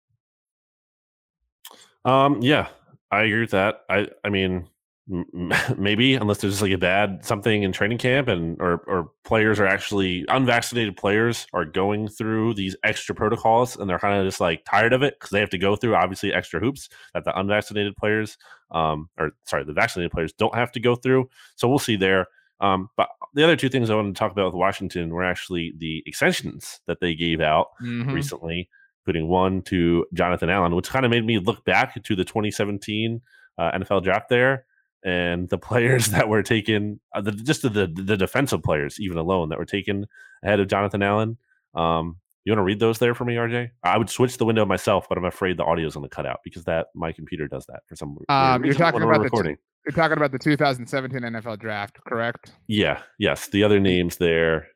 [2.06, 2.42] Um.
[2.42, 2.68] Yeah,
[3.12, 3.82] I agree with that.
[3.90, 4.68] I I mean,
[5.78, 9.60] maybe unless there's just like a bad something in training camp and or or players
[9.60, 14.40] are actually unvaccinated players are going through these extra protocols and they're kind of just
[14.40, 17.40] like tired of it because they have to go through obviously extra hoops that the
[17.40, 18.36] unvaccinated players
[18.72, 22.26] um or sorry the vaccinated players don't have to go through so we'll see there
[22.60, 25.72] um but the other two things i wanted to talk about with washington were actually
[25.78, 28.12] the extensions that they gave out mm-hmm.
[28.12, 28.68] recently
[29.06, 33.22] putting one to jonathan allen which kind of made me look back to the 2017
[33.58, 34.66] uh, nfl draft there
[35.06, 39.50] and the players that were taken, uh, the, just the, the defensive players, even alone,
[39.50, 40.08] that were taken
[40.44, 41.38] ahead of Jonathan Allen.
[41.76, 43.70] Um, you want to read those there for me, RJ?
[43.84, 46.26] I would switch the window myself, but I'm afraid the audio is going to cut
[46.26, 48.66] out because that my computer does that for some um, reason.
[48.66, 49.56] You're talking about recording.
[49.56, 52.52] The, you're talking about the 2017 NFL draft, correct?
[52.68, 53.02] Yeah.
[53.18, 53.48] Yes.
[53.48, 54.68] The other names there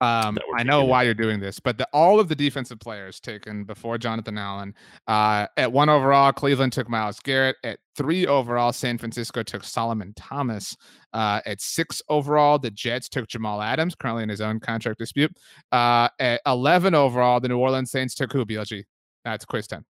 [0.00, 3.64] um, I know why you're doing this, but the, all of the defensive players taken
[3.64, 4.74] before Jonathan Allen.
[5.06, 7.56] Uh, at one overall, Cleveland took Myles Garrett.
[7.64, 10.74] At three overall, San Francisco took Solomon Thomas.
[11.12, 15.32] Uh, at six overall, the Jets took Jamal Adams, currently in his own contract dispute.
[15.70, 18.84] Uh, at 11 overall, the New Orleans Saints took who, BLG?
[19.24, 19.84] That's quiz 10.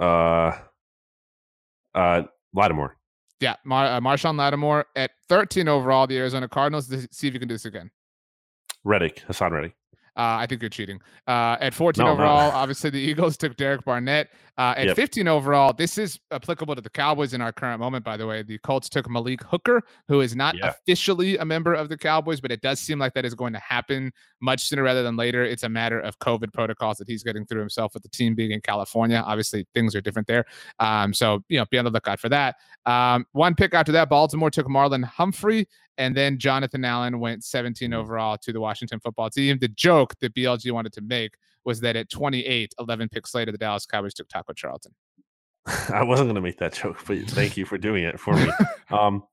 [0.00, 0.52] Uh,
[1.94, 2.22] uh,
[2.54, 2.96] Lattimore.
[3.40, 4.86] Yeah, Mar- uh, Marshon Lattimore.
[4.96, 6.88] At 13 overall, the Arizona Cardinals.
[7.10, 7.90] See if you can do this again.
[8.88, 9.74] Reddick, Haason Reddick.
[10.16, 11.00] Uh, I think you're cheating.
[11.28, 14.30] Uh, at 14 no, overall, obviously the Eagles took Derek Barnett.
[14.56, 14.96] Uh, at yep.
[14.96, 18.42] 15 overall, this is applicable to the Cowboys in our current moment, by the way.
[18.42, 20.70] The Colts took Malik Hooker, who is not yeah.
[20.70, 23.60] officially a member of the Cowboys, but it does seem like that is going to
[23.60, 24.10] happen
[24.40, 25.44] much sooner rather than later.
[25.44, 28.50] It's a matter of COVID protocols that he's getting through himself with the team being
[28.50, 29.22] in California.
[29.24, 30.44] Obviously, things are different there.
[30.80, 32.56] Um, so, you know, be on the lookout for that.
[32.86, 35.68] Um, one pick after that, Baltimore took Marlon Humphrey,
[35.98, 38.00] and then Jonathan Allen went 17 mm-hmm.
[38.00, 39.58] overall to the Washington football team.
[39.58, 41.34] The joke that BLG wanted to make
[41.64, 44.94] was that at 28, 11 picks later, the Dallas Cowboys took Taco Charlton.
[45.92, 48.48] I wasn't going to make that joke, but thank you for doing it for me.
[48.90, 49.24] um,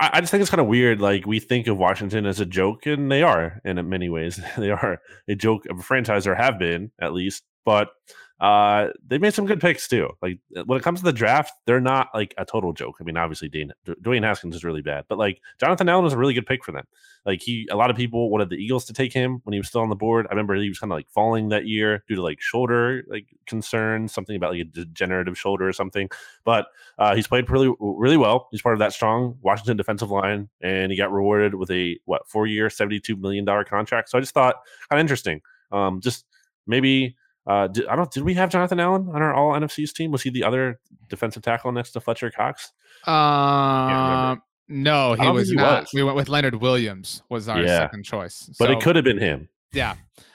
[0.00, 1.00] I, I, just think it's kind of weird.
[1.00, 4.70] Like we think of Washington as a joke, and they are, in many ways, they
[4.70, 7.44] are a joke of a franchise, or have been at least.
[7.64, 7.90] But
[8.38, 10.10] uh, they made some good picks too.
[10.20, 12.96] Like uh, when it comes to the draft, they're not like a total joke.
[13.00, 16.18] I mean, obviously, Dane, Dwayne Haskins is really bad, but like Jonathan Allen was a
[16.18, 16.86] really good pick for them.
[17.24, 19.68] Like he, a lot of people wanted the Eagles to take him when he was
[19.68, 20.26] still on the board.
[20.26, 23.26] I remember he was kind of like falling that year due to like shoulder like
[23.46, 26.10] concerns, something about like a degenerative shoulder or something.
[26.44, 26.66] But
[26.98, 28.48] uh, he's played really, really well.
[28.50, 32.28] He's part of that strong Washington defensive line, and he got rewarded with a what
[32.28, 34.10] four year, seventy two million dollar contract.
[34.10, 34.56] So I just thought
[34.90, 35.40] kind of interesting.
[35.72, 36.26] Um, just
[36.66, 37.16] maybe
[37.46, 38.10] uh, did, I don't.
[38.10, 40.10] Did we have Jonathan Allen on our All NFC East team?
[40.10, 42.72] Was he the other defensive tackle next to Fletcher Cox?
[43.04, 45.82] Um, no, he was he not.
[45.82, 45.90] Was.
[45.94, 47.22] We went with Leonard Williams.
[47.28, 47.78] Was our yeah.
[47.78, 49.48] second choice, but it could have been him.
[49.72, 49.94] Yeah.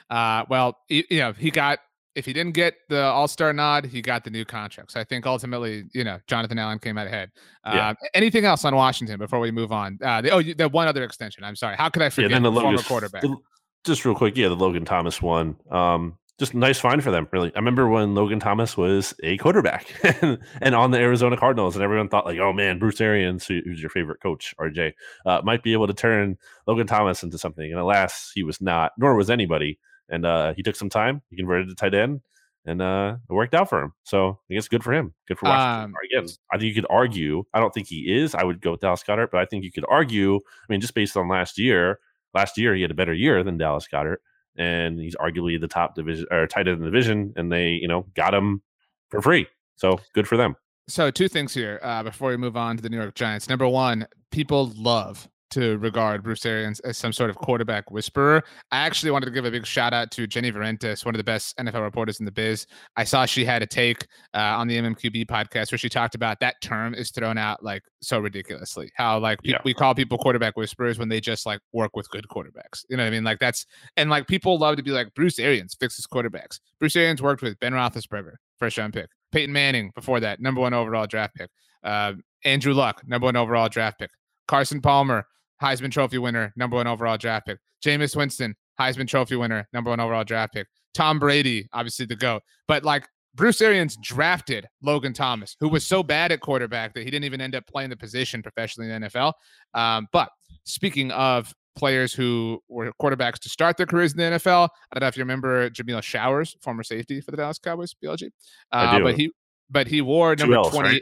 [0.10, 1.80] Uh, well, he, you know, he got.
[2.14, 4.92] If he didn't get the All Star nod, he got the new contract.
[4.92, 7.32] So I think ultimately, you know, Jonathan Allen came out ahead.
[7.64, 7.94] Uh, yeah.
[8.14, 9.98] Anything else on Washington before we move on?
[10.04, 11.46] Uh, the, oh, the one other extension.
[11.46, 11.78] I'm sorry.
[11.78, 12.30] How could I forget?
[12.30, 13.22] Yeah, then the, the former quarterback.
[13.22, 13.38] The,
[13.86, 15.56] just real quick, yeah, the Logan Thomas one.
[15.70, 17.28] Um, just nice find for them.
[17.32, 19.94] Really, I remember when Logan Thomas was a quarterback
[20.60, 23.80] and, on the Arizona Cardinals, and everyone thought like, "Oh man, Bruce Arians, who, who's
[23.80, 24.94] your favorite coach, RJ,
[25.28, 28.92] uh, might be able to turn Logan Thomas into something." And alas, he was not,
[28.98, 29.78] nor was anybody.
[30.10, 31.22] And uh, he took some time.
[31.30, 32.22] He converted to tight end,
[32.66, 33.94] and uh, it worked out for him.
[34.02, 35.14] So I guess good for him.
[35.28, 35.84] Good for Washington.
[35.84, 37.44] Um, Again, I think you could argue.
[37.54, 38.34] I don't think he is.
[38.34, 40.38] I would go with Dallas Goedert, but I think you could argue.
[40.38, 42.00] I mean, just based on last year,
[42.34, 44.18] last year he had a better year than Dallas Goedert
[44.58, 47.88] and he's arguably the top division or tight end in the division, and they you
[47.88, 48.62] know got him
[49.10, 49.48] for free.
[49.76, 50.56] So good for them.
[50.88, 53.48] So two things here uh, before we move on to the New York Giants.
[53.48, 58.44] Number one, people love to regard Bruce Arians as some sort of quarterback whisperer.
[58.72, 61.24] I actually wanted to give a big shout out to Jenny Vrentas, one of the
[61.24, 62.66] best NFL reporters in the biz.
[62.96, 66.40] I saw she had a take uh, on the MMQB podcast where she talked about
[66.40, 68.92] that term is thrown out like so ridiculously.
[68.96, 69.62] How like pe- yeah.
[69.64, 72.86] we call people quarterback whisperers when they just like work with good quarterbacks.
[72.90, 73.24] You know what I mean?
[73.24, 73.66] Like that's
[73.98, 76.60] and like people love to be like Bruce Arians fixes quarterbacks.
[76.80, 79.10] Bruce Arians worked with Ben Roethlisberger, first round pick.
[79.32, 81.50] Peyton Manning before that, number one overall draft pick.
[81.84, 84.12] Uh, Andrew Luck, number one overall draft pick.
[84.48, 85.26] Carson Palmer,
[85.62, 87.60] Heisman Trophy winner, number one overall draft pick.
[87.86, 90.68] Jameis Winston, Heisman Trophy winner, number one overall draft pick.
[90.94, 92.42] Tom Brady, obviously the GOAT.
[92.68, 97.12] But like Bruce Arians drafted Logan Thomas, who was so bad at quarterback that he
[97.12, 99.34] didn't even end up playing the position professionally in the NFL.
[99.74, 100.30] Um, but
[100.66, 105.02] speaking of players who were quarterbacks to start their careers in the NFL, I don't
[105.02, 108.30] know if you remember Jameill Showers, former safety for the Dallas Cowboys, BLG.
[108.72, 109.32] Uh, but he
[109.70, 111.00] but he wore number Ls, 20.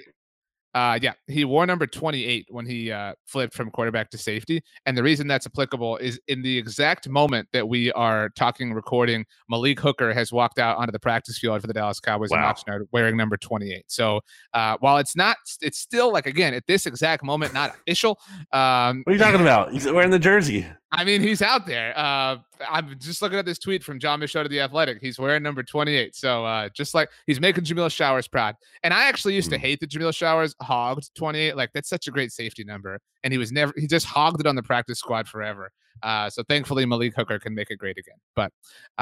[0.74, 4.62] Uh, yeah, he wore number 28 when he uh, flipped from quarterback to safety.
[4.86, 9.26] And the reason that's applicable is in the exact moment that we are talking, recording,
[9.50, 12.38] Malik Hooker has walked out onto the practice field for the Dallas Cowboys wow.
[12.38, 13.86] in Oxnard wearing number 28.
[13.88, 14.22] So
[14.54, 18.20] uh, while it's not, it's still like, again, at this exact moment, not official.
[18.52, 19.74] Um, what are you talking about?
[19.74, 20.68] He's wearing the jersey.
[20.92, 21.94] I mean, he's out there.
[21.96, 22.38] Uh,
[22.68, 25.00] I'm just looking at this tweet from Jon Machota to the Athletic.
[25.00, 26.16] He's wearing number 28.
[26.16, 28.56] So uh, just like he's making Jameill Showers proud.
[28.84, 29.62] And I actually used to hmm.
[29.62, 31.56] hate that Jameill Showers hogged 28.
[31.56, 33.00] Like that's such a great safety number.
[33.24, 35.72] And he was never he just hogged it on the practice squad forever.
[36.02, 38.18] Uh, so thankfully Malik Hooker can make it great again.
[38.36, 38.52] But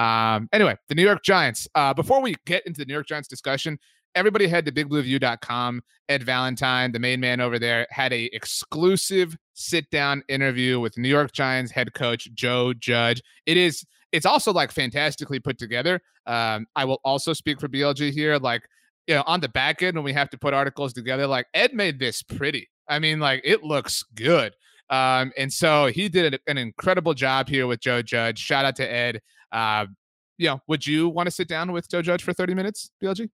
[0.02, 1.68] um, anyway, the New York Giants.
[1.74, 3.80] Uh, before we get into the New York Giants discussion,
[4.16, 5.84] everybody head to bigblueview.com.
[6.10, 11.10] Ed Valentine, the main man over there, had a exclusive sit down interview with New
[11.10, 13.22] York Giants head coach Joe Judge.
[13.46, 16.00] It is it's also like fantastically put together.
[16.26, 18.38] Um, I will also speak for BLG here.
[18.38, 18.64] Like,
[19.08, 21.74] you know, on the back end when we have to put articles together, like Ed
[21.74, 22.70] made this pretty.
[22.88, 24.54] I mean, like it looks good.
[24.90, 28.40] Um, and so he did an incredible job here with Joe Judge.
[28.40, 29.22] Shout out to Ed.
[29.52, 29.88] Uh,
[30.38, 33.30] you know, would you want to sit down with Joe Judge for 30 minutes, BLG?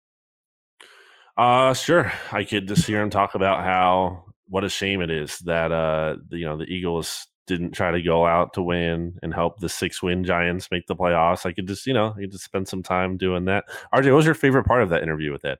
[1.36, 2.12] Uh, sure.
[2.30, 6.16] I could just hear him talk about how what a shame it is that uh,
[6.28, 9.68] the, you know, the Eagles didn't try to go out to win and help the
[9.68, 11.44] six win Giants make the playoffs.
[11.44, 13.64] I could just, you know, you just spend some time doing that.
[13.94, 15.58] RJ, what was your favorite part of that interview with Ed?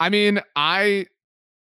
[0.00, 1.06] I mean, I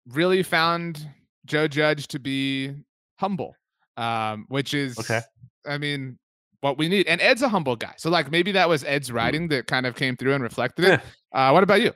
[0.09, 1.07] really found
[1.47, 2.75] Joe Judge to be
[3.19, 3.55] humble,
[3.97, 5.21] um, which is okay.
[5.67, 6.19] I mean,
[6.61, 7.07] what we need.
[7.07, 9.17] And Ed's a humble guy, so like maybe that was Ed's hmm.
[9.17, 11.01] writing that kind of came through and reflected it.
[11.35, 11.93] Uh, what about you?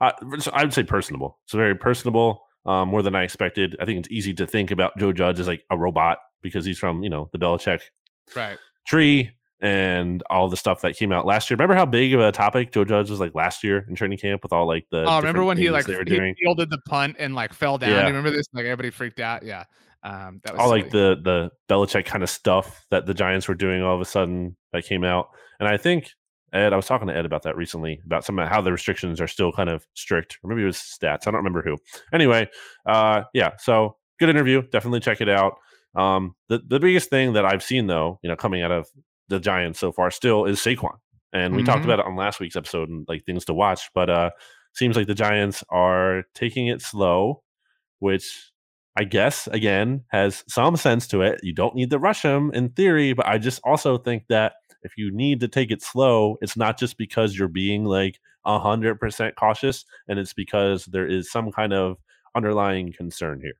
[0.00, 0.10] Uh,
[0.52, 1.38] I would say personable.
[1.46, 3.76] So very personable, um, more than I expected.
[3.80, 6.78] I think it's easy to think about Joe Judge as like a robot because he's
[6.78, 7.80] from you know the Belichick
[8.34, 11.56] right tree and all the stuff that came out last year.
[11.56, 14.42] Remember how big of a topic Joe Judge was like last year in training camp
[14.42, 17.52] with all like the oh remember when he like he fielded the punt and like
[17.52, 17.90] fell down.
[17.90, 18.06] Yeah.
[18.06, 18.46] remember this?
[18.52, 19.42] Like everybody freaked out.
[19.42, 19.64] Yeah.
[20.02, 20.82] Um, that was all silly.
[20.82, 24.04] like the the Belichick kind of stuff that the Giants were doing all of a
[24.04, 26.10] sudden that came out, and I think
[26.54, 29.20] Ed, I was talking to Ed about that recently about some of how the restrictions
[29.20, 31.26] are still kind of strict, or maybe it was stats.
[31.26, 31.76] I don't remember who.
[32.12, 32.48] Anyway,
[32.86, 33.52] uh, yeah.
[33.58, 34.62] So good interview.
[34.62, 35.54] Definitely check it out.
[35.96, 38.88] Um, the the biggest thing that I've seen though, you know, coming out of
[39.28, 40.96] the Giants so far still is Saquon,
[41.32, 41.72] and we mm-hmm.
[41.72, 43.90] talked about it on last week's episode and like things to watch.
[43.94, 44.30] But uh,
[44.74, 47.42] seems like the Giants are taking it slow,
[47.98, 48.52] which
[48.96, 51.40] I guess again has some sense to it.
[51.42, 54.96] You don't need to rush him in theory, but I just also think that if
[54.96, 59.00] you need to take it slow, it's not just because you're being like a hundred
[59.00, 61.96] percent cautious, and it's because there is some kind of
[62.34, 63.54] underlying concern here.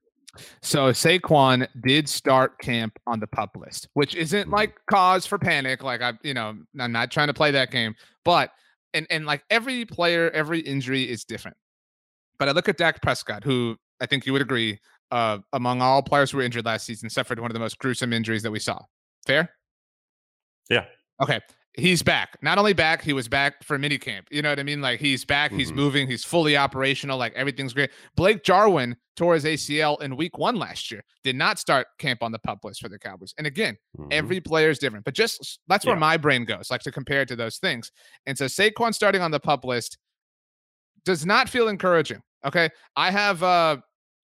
[0.62, 4.54] So Saquon did start camp on the pup list, which isn't mm-hmm.
[4.54, 5.82] like cause for panic.
[5.82, 7.94] Like I, you know, I'm not trying to play that game,
[8.24, 8.50] but
[8.92, 11.56] and and like every player, every injury is different.
[12.38, 16.02] But I look at Dak Prescott, who I think you would agree, uh, among all
[16.02, 18.58] players who were injured last season, suffered one of the most gruesome injuries that we
[18.58, 18.80] saw.
[19.26, 19.50] Fair?
[20.68, 20.84] Yeah.
[21.22, 21.40] Okay.
[21.76, 22.36] He's back.
[22.40, 24.22] Not only back, he was back for minicamp.
[24.30, 24.80] You know what I mean?
[24.80, 25.58] Like he's back, mm-hmm.
[25.58, 27.90] he's moving, he's fully operational, like everything's great.
[28.14, 32.30] Blake Jarwin tore his ACL in week one last year, did not start camp on
[32.30, 33.34] the pup list for the Cowboys.
[33.38, 34.08] And again, mm-hmm.
[34.12, 36.00] every player is different, but just that's where yeah.
[36.00, 37.90] my brain goes, like to compare it to those things.
[38.26, 39.98] And so Saquon starting on the pup list
[41.04, 42.22] does not feel encouraging.
[42.46, 42.70] Okay.
[42.94, 43.78] I have uh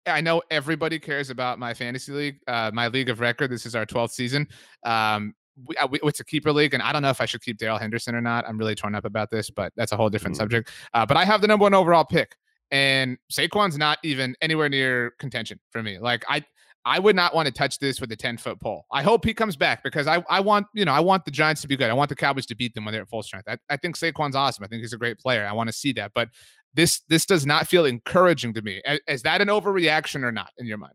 [0.06, 3.50] I know everybody cares about my fantasy league, uh, my league of record.
[3.50, 4.48] This is our 12th season.
[4.84, 5.34] Um,
[5.66, 7.58] we, uh, we, it's a keeper league, and I don't know if I should keep
[7.58, 8.48] Darrell Henderson or not.
[8.48, 10.42] I'm really torn up about this, but that's a whole different mm-hmm.
[10.42, 10.70] subject.
[10.94, 12.36] Uh, but I have the number one overall pick,
[12.70, 15.98] and Saquon's not even anywhere near contention for me.
[15.98, 16.44] Like I,
[16.84, 18.86] I would not want to touch this with a 10 foot pole.
[18.90, 21.60] I hope he comes back because I, I want, you know, I want the Giants
[21.62, 21.90] to be good.
[21.90, 23.48] I want the Cowboys to beat them when they're at full strength.
[23.48, 24.64] I, I think Saquon's awesome.
[24.64, 25.46] I think he's a great player.
[25.46, 26.12] I want to see that.
[26.14, 26.30] But
[26.72, 28.80] this this does not feel encouraging to me.
[29.08, 30.94] Is that an overreaction or not in your mind?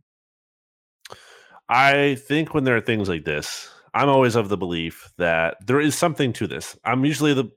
[1.68, 5.80] I think when there are things like this, I'm always of the belief that there
[5.80, 6.78] is something to this.
[6.84, 7.50] I'm usually the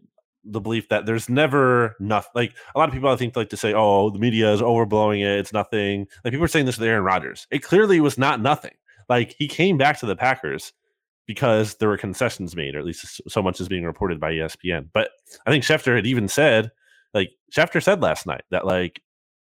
[0.44, 2.30] the belief that there's never nothing.
[2.34, 5.20] Like a lot of people, I think, like to say, "Oh, the media is overblowing
[5.20, 5.40] it.
[5.40, 7.46] It's nothing." Like people are saying this with Aaron Rodgers.
[7.50, 8.74] It clearly was not nothing.
[9.08, 10.72] Like he came back to the Packers
[11.26, 14.88] because there were concessions made, or at least so much is being reported by ESPN.
[14.94, 15.10] But
[15.44, 16.70] I think Schefter had even said,
[17.14, 19.02] like Schefter said last night, that like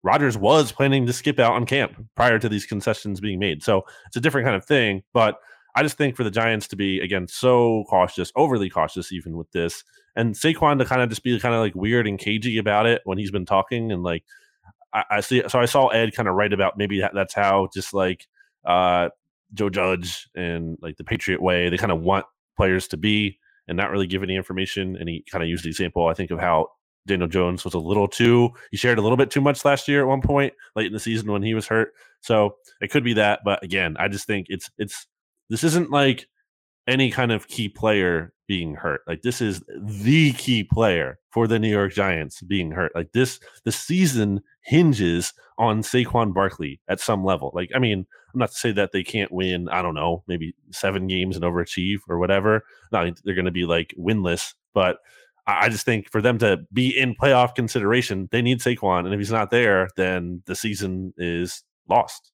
[0.03, 3.63] Rodgers was planning to skip out on camp prior to these concessions being made.
[3.63, 5.03] So it's a different kind of thing.
[5.13, 5.39] But
[5.75, 9.51] I just think for the Giants to be again so cautious, overly cautious, even with
[9.51, 9.83] this,
[10.15, 13.01] and Saquon to kind of just be kind of like weird and cagey about it
[13.05, 14.23] when he's been talking and like
[14.93, 15.43] I, I see.
[15.47, 18.27] So I saw Ed kind of write about maybe that, that's how just like
[18.65, 19.09] uh,
[19.53, 22.25] Joe Judge and like the Patriot way, they kind of want
[22.57, 24.95] players to be and not really give any information.
[24.97, 26.69] And he kind of used the example, I think, of how
[27.05, 30.01] Daniel Jones was a little too, he shared a little bit too much last year
[30.01, 31.93] at one point, late in the season when he was hurt.
[32.21, 33.39] So it could be that.
[33.45, 35.07] But again, I just think it's, it's,
[35.49, 36.27] this isn't like
[36.87, 39.01] any kind of key player being hurt.
[39.07, 42.91] Like this is the key player for the New York Giants being hurt.
[42.95, 47.51] Like this, the season hinges on Saquon Barkley at some level.
[47.53, 50.55] Like, I mean, I'm not to say that they can't win, I don't know, maybe
[50.71, 52.63] seven games and overachieve or whatever.
[52.91, 54.97] No, they're going to be like winless, but
[55.45, 59.05] I just think for them to be in playoff consideration, they need Saquon.
[59.05, 62.31] And if he's not there, then the season is lost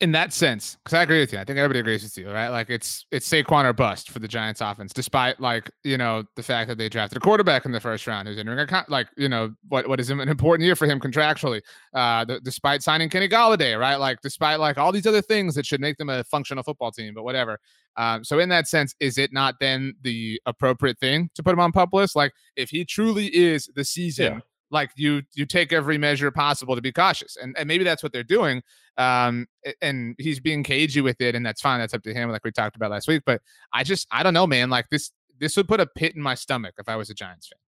[0.00, 1.38] in that sense, because I agree with you.
[1.38, 2.48] I think everybody agrees with you, right?
[2.48, 6.42] Like it's it's Saquon or bust for the Giants offense, despite like you know the
[6.42, 9.08] fact that they drafted a quarterback in the first round who's entering a con- like
[9.16, 11.62] you know what what is an important year for him contractually.
[11.94, 13.96] Uh, the, despite signing Kenny Golladay, right?
[13.96, 17.14] Like despite like all these other things that should make them a functional football team,
[17.14, 17.58] but whatever.
[17.96, 21.60] Um, so in that sense, is it not then the appropriate thing to put him
[21.60, 22.16] on pup list?
[22.16, 24.34] Like if he truly is the season.
[24.34, 24.40] Yeah
[24.70, 28.12] like you you take every measure possible to be cautious and, and maybe that's what
[28.12, 28.62] they're doing
[28.98, 29.46] um
[29.82, 32.50] and he's being cagey with it and that's fine that's up to him like we
[32.50, 33.40] talked about last week but
[33.72, 36.34] i just i don't know man like this this would put a pit in my
[36.34, 37.58] stomach if i was a giants fan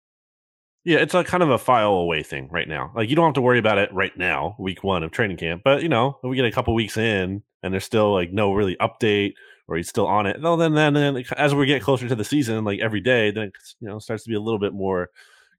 [0.83, 2.93] yeah, it's a kind of a file away thing right now.
[2.95, 5.63] Like you don't have to worry about it right now, week one of training camp.
[5.65, 8.77] But you know, we get a couple weeks in and there's still like no really
[8.77, 9.33] update
[9.67, 12.23] or he's still on it, well, then then, then as we get closer to the
[12.23, 15.09] season, like every day, then it you know starts to be a little bit more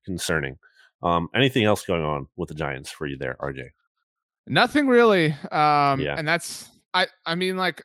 [0.05, 0.57] concerning.
[1.03, 3.71] Um, anything else going on with the Giants for you there, RJ?
[4.47, 5.33] Nothing really.
[5.53, 6.17] Um, yeah.
[6.17, 7.85] and that's I I mean like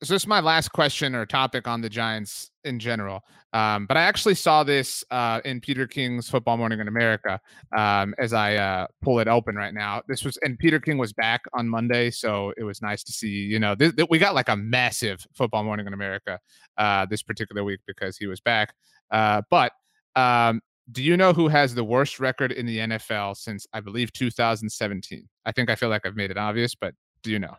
[0.00, 3.22] it's just my last question or topic on the Giants in general.
[3.54, 7.40] Um, but I actually saw this uh, in Peter King's Football Morning in America
[7.74, 10.02] um, as I uh, pull it open right now.
[10.08, 13.28] This was, and Peter King was back on Monday, so it was nice to see.
[13.28, 16.38] You know, th- th- we got like a massive Football Morning in America
[16.76, 18.74] uh, this particular week because he was back.
[19.10, 19.72] Uh, but
[20.16, 20.60] um,
[20.92, 25.28] do you know who has the worst record in the NFL since I believe 2017?
[25.46, 27.56] I think I feel like I've made it obvious, but do you know?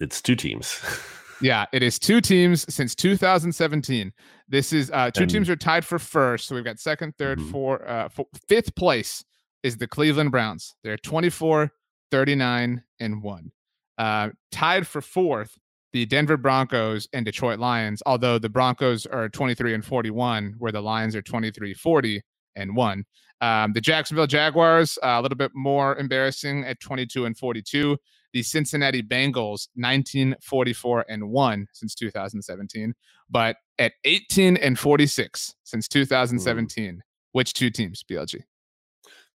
[0.00, 0.80] It's two teams.
[1.40, 4.12] yeah, it is two teams since 2017.
[4.48, 6.46] This is uh two and, teams are tied for first.
[6.46, 7.50] So we've got second, 3rd mm-hmm.
[7.50, 9.24] four, uh, four, fifth place
[9.62, 10.74] is the Cleveland Browns.
[10.84, 11.72] They're 24,
[12.10, 13.52] 39, and 1.
[13.96, 15.56] Uh, tied for fourth,
[15.92, 20.82] the Denver Broncos and Detroit Lions, although the Broncos are 23 and 41, where the
[20.82, 22.22] Lions are 23 40
[22.56, 23.04] and one.
[23.40, 27.98] Um, the Jacksonville Jaguars, uh, a little bit more embarrassing at 22 and 42.
[28.32, 32.94] The Cincinnati Bengals, 19, 44 and one since 2017,
[33.30, 36.94] but at 18 and 46 since 2017.
[36.94, 36.98] Mm.
[37.32, 38.42] Which two teams, BLG?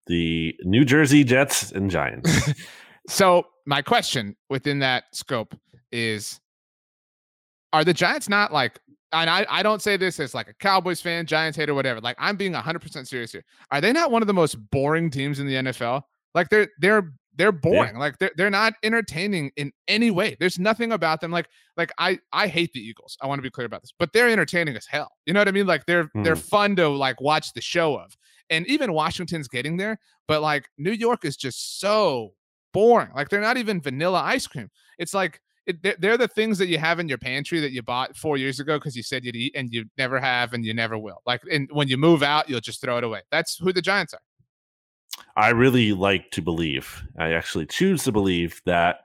[0.06, 2.52] The New Jersey Jets and Giants.
[3.08, 5.54] so, my question within that scope
[5.92, 6.40] is
[7.72, 8.78] Are the Giants not like
[9.12, 12.00] and I, I don't say this as like a Cowboys fan, Giants hater, whatever.
[12.00, 13.44] Like I'm being 100% serious here.
[13.70, 16.02] Are they not one of the most boring teams in the NFL?
[16.34, 17.94] Like they're they're they're boring.
[17.94, 18.00] Yeah.
[18.00, 20.36] Like they're they're not entertaining in any way.
[20.38, 21.30] There's nothing about them.
[21.30, 23.16] Like like I I hate the Eagles.
[23.22, 25.10] I want to be clear about this, but they're entertaining as hell.
[25.24, 25.66] You know what I mean?
[25.66, 26.24] Like they're mm.
[26.24, 28.14] they're fun to like watch the show of.
[28.50, 32.34] And even Washington's getting there, but like New York is just so
[32.72, 33.10] boring.
[33.14, 34.70] Like they're not even vanilla ice cream.
[34.98, 38.16] It's like it, they're the things that you have in your pantry that you bought
[38.16, 40.96] four years ago because you said you'd eat and you never have and you never
[40.96, 41.22] will.
[41.26, 43.20] Like, and when you move out, you'll just throw it away.
[43.30, 44.20] That's who the Giants are.
[45.36, 49.00] I really like to believe, I actually choose to believe that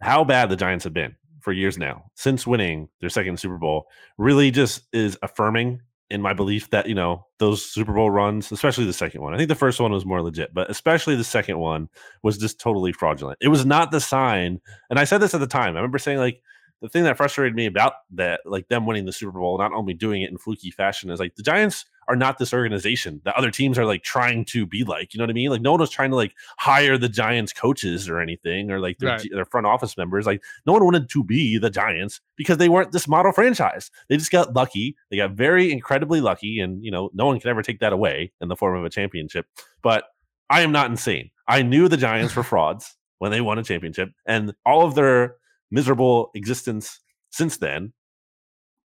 [0.00, 3.86] how bad the Giants have been for years now, since winning their second Super Bowl,
[4.16, 5.80] really just is affirming
[6.10, 9.34] in my belief that you know those Super Bowl runs, especially the second one.
[9.34, 11.88] I think the first one was more legit, but especially the second one
[12.22, 13.38] was just totally fraudulent.
[13.40, 15.74] It was not the sign, and I said this at the time.
[15.74, 16.42] I remember saying like
[16.82, 19.94] the thing that frustrated me about that, like them winning the Super Bowl, not only
[19.94, 23.50] doing it in fluky fashion, is like the Giants are not this organization that other
[23.50, 25.14] teams are like trying to be like.
[25.14, 25.50] You know what I mean?
[25.50, 28.98] Like no one was trying to like hire the Giants coaches or anything, or like
[28.98, 29.28] their, right.
[29.32, 30.26] their front office members.
[30.26, 33.90] Like no one wanted to be the Giants because they weren't this model franchise.
[34.08, 34.96] They just got lucky.
[35.10, 38.32] They got very incredibly lucky, and you know no one can ever take that away
[38.40, 39.46] in the form of a championship.
[39.82, 40.04] But
[40.50, 41.30] I am not insane.
[41.48, 45.36] I knew the Giants were frauds when they won a championship, and all of their
[45.70, 47.00] miserable existence
[47.30, 47.92] since then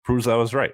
[0.04, 0.72] proves I was right.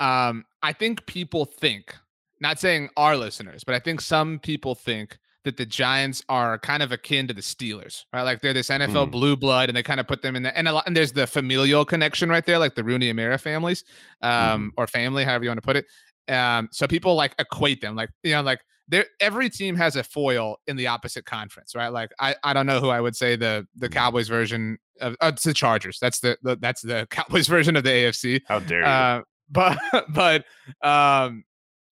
[0.00, 1.94] Um, I think people think,
[2.40, 6.82] not saying our listeners, but I think some people think that the Giants are kind
[6.82, 8.22] of akin to the Steelers, right?
[8.22, 9.10] Like they're this NFL mm.
[9.10, 11.12] blue blood, and they kind of put them in the and a lot, and there's
[11.12, 13.84] the familial connection right there, like the Rooney Amira families,
[14.22, 14.70] um, mm.
[14.76, 15.86] or family, however you want to put it.
[16.32, 20.02] Um, so people like equate them, like you know, like there every team has a
[20.02, 21.88] foil in the opposite conference, right?
[21.88, 23.92] Like I, I don't know who I would say the the mm.
[23.92, 25.98] Cowboys version of uh, it's the Chargers.
[26.00, 28.42] That's the, the that's the Cowboys version of the AFC.
[28.46, 28.86] How dare you?
[28.86, 29.78] Uh, but
[30.08, 30.44] but
[30.82, 31.44] um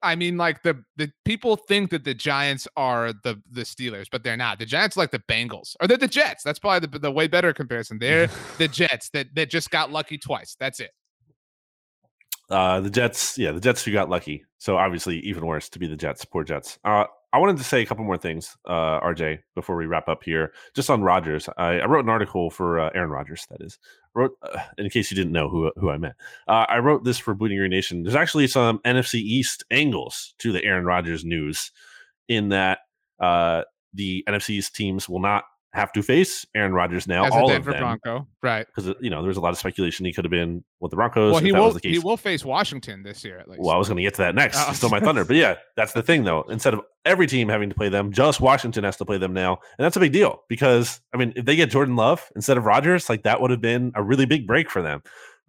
[0.02, 4.24] I mean, like the the people think that the Giants are the the Steelers, but
[4.24, 4.58] they're not.
[4.58, 6.42] The Giants are like the Bengals, or they're the Jets.
[6.42, 7.98] That's probably the, the way better comparison.
[7.98, 8.28] They're
[8.58, 10.56] the Jets that that just got lucky twice.
[10.58, 10.90] That's it.
[12.50, 14.44] Uh, the Jets, yeah, the Jets who got lucky.
[14.58, 16.24] So obviously, even worse to be the Jets.
[16.24, 16.78] Poor Jets.
[16.84, 20.22] Uh, I wanted to say a couple more things, uh, RJ, before we wrap up
[20.22, 20.52] here.
[20.74, 23.46] Just on Rodgers, I, I wrote an article for uh, Aaron Rodgers.
[23.50, 23.78] That is,
[24.14, 26.14] wrote uh, in case you didn't know who who I meant.
[26.46, 28.02] Uh, I wrote this for Bleeding Green Nation.
[28.02, 31.72] There's actually some NFC East angles to the Aaron Rodgers news,
[32.28, 32.80] in that
[33.18, 33.62] uh,
[33.94, 35.44] the NFC East teams will not
[35.74, 37.24] have to face Aaron Rodgers now.
[37.24, 38.66] As all a Denver of them, Bronco, right?
[38.66, 41.32] Because you know there's a lot of speculation he could have been with the Broncos.
[41.32, 41.78] Well, he will.
[41.82, 43.62] He will face Washington this year at least.
[43.62, 44.58] Well, I was going to get to that next.
[44.60, 44.72] Oh.
[44.72, 46.42] Still my thunder, but yeah, that's the thing though.
[46.50, 49.58] Instead of every team having to play them, just Washington has to play them now,
[49.78, 52.66] and that's a big deal because I mean, if they get Jordan Love instead of
[52.66, 55.02] Rodgers, like that would have been a really big break for them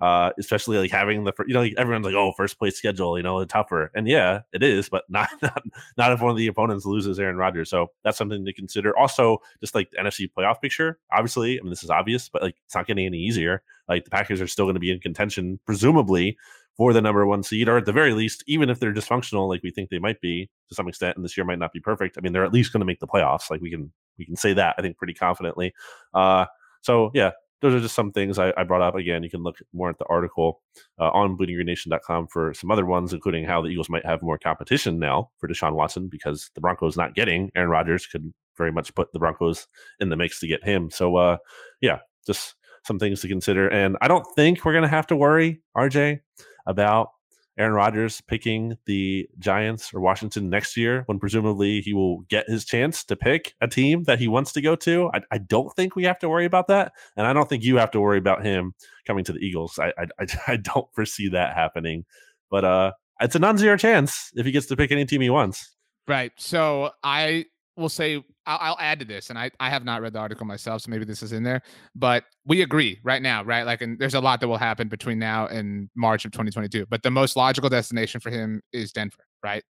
[0.04, 3.24] uh, especially like having the you know like everyone's like oh first place schedule you
[3.24, 3.89] know tougher.
[3.95, 5.64] And yeah it is but not not
[5.97, 7.70] not if one of the opponents loses Aaron Rodgers.
[7.70, 8.97] So that's something to consider.
[8.97, 12.56] Also just like the NFC playoff picture obviously I mean this is obvious but like
[12.66, 13.64] it's not getting any easier.
[13.88, 16.38] Like the Packers are still going to be in contention presumably
[16.76, 19.64] for the number one seed or at the very least even if they're dysfunctional like
[19.64, 22.18] we think they might be to some extent and this year might not be perfect
[22.18, 23.49] I mean they're at least going to make the playoffs.
[23.49, 23.89] Like we can
[24.20, 25.74] we can say that I think pretty confidently.
[26.14, 26.43] Uh
[26.82, 27.32] so yeah,
[27.64, 28.93] those are just some things I, I, brought up.
[28.93, 30.61] Again, you can look more at the article
[30.99, 34.99] uh, on bleedinggreennation.com for some other ones, including how the Eagles might have more competition
[34.99, 39.14] now for Deshaun Watson because the Broncos not getting Aaron Rodgers could very much put
[39.14, 39.66] the Broncos
[40.01, 40.91] in the mix to get him.
[40.91, 41.38] So, uh,
[41.80, 42.55] yeah, just
[42.86, 43.70] some things to consider.
[43.70, 46.20] And I don't think we're going to have to worry, RJ,
[46.68, 47.11] about
[47.58, 52.66] Aaron Rodgers picking the Giants or Washington next year when presumably he will get his
[52.66, 55.12] chance to pick a team that he wants to go to.
[55.14, 56.93] I, I don't think we have to worry about that.
[57.16, 58.74] And I don't think you have to worry about him
[59.06, 59.78] coming to the Eagles.
[59.80, 62.06] I, I, I don't foresee that happening.
[62.49, 65.30] But uh, it's a non zero chance if he gets to pick any team he
[65.30, 65.76] wants.
[66.08, 66.32] Right.
[66.38, 67.45] So I
[67.78, 70.46] will say I'll, I'll, add to this, and I, I have not read the article
[70.46, 71.62] myself, so maybe this is in there.
[71.96, 73.66] But we agree right now, right?
[73.66, 76.86] Like, and there's a lot that will happen between now and March of 2022.
[76.90, 79.64] But the most logical destination for him is Denver, right?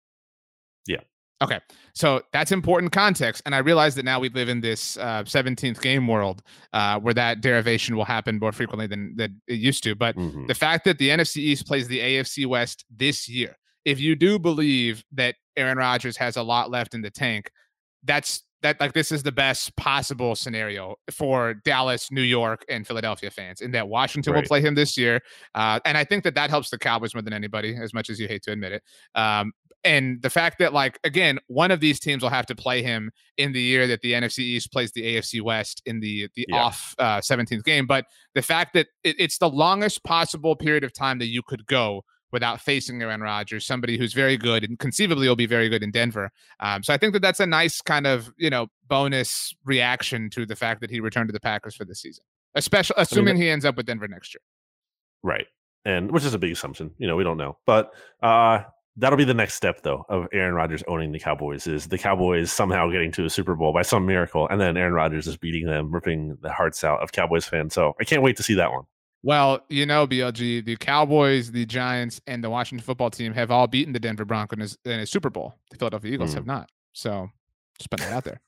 [0.88, 1.02] Yeah.
[1.42, 1.60] Okay,
[1.96, 5.82] so that's important context, and I realize that now we live in this uh, 17th
[5.82, 9.96] game world uh, where that derivation will happen more frequently than than it used to.
[9.96, 10.46] But mm-hmm.
[10.46, 14.38] the fact that the NFC East plays the AFC West this year, if you do
[14.38, 17.50] believe that Aaron Rodgers has a lot left in the tank,
[18.04, 23.32] that's that like this is the best possible scenario for Dallas, New York, and Philadelphia
[23.32, 23.62] fans.
[23.62, 24.42] In that Washington right.
[24.42, 25.20] will play him this year,
[25.56, 28.20] uh, and I think that that helps the Cowboys more than anybody, as much as
[28.20, 28.84] you hate to admit it.
[29.16, 29.52] Um,
[29.84, 33.12] and the fact that like again, one of these teams will have to play him
[33.38, 36.64] in the year that the NFC East plays the AFC West in the the yeah.
[36.64, 40.94] off uh, 17th game, but the fact that it, it's the longest possible period of
[40.94, 45.28] time that you could go without facing Aaron Rodgers, somebody who's very good and conceivably
[45.28, 46.32] will be very good in Denver.
[46.60, 50.46] Um, so I think that that's a nice kind of you know bonus reaction to
[50.46, 52.24] the fact that he returned to the Packers for the season,
[52.56, 54.42] especially assuming I mean, he ends up with Denver next year.
[55.24, 55.48] Right,
[55.86, 56.92] and which is a big assumption.
[56.98, 58.64] You know, we don't know, but uh,
[58.98, 62.52] that'll be the next step though of Aaron Rodgers owning the Cowboys is the Cowboys
[62.52, 65.66] somehow getting to a Super Bowl by some miracle, and then Aaron Rodgers is beating
[65.66, 67.74] them, ripping the hearts out of Cowboys fans.
[67.74, 68.86] So I can't wait to see that one.
[69.24, 73.68] Well, you know, BLG, the Cowboys, the Giants, and the Washington football team have all
[73.68, 75.54] beaten the Denver Broncos in a Super Bowl.
[75.70, 76.36] The Philadelphia Eagles mm.
[76.36, 76.70] have not.
[76.94, 77.30] So
[77.78, 78.42] just putting that out there.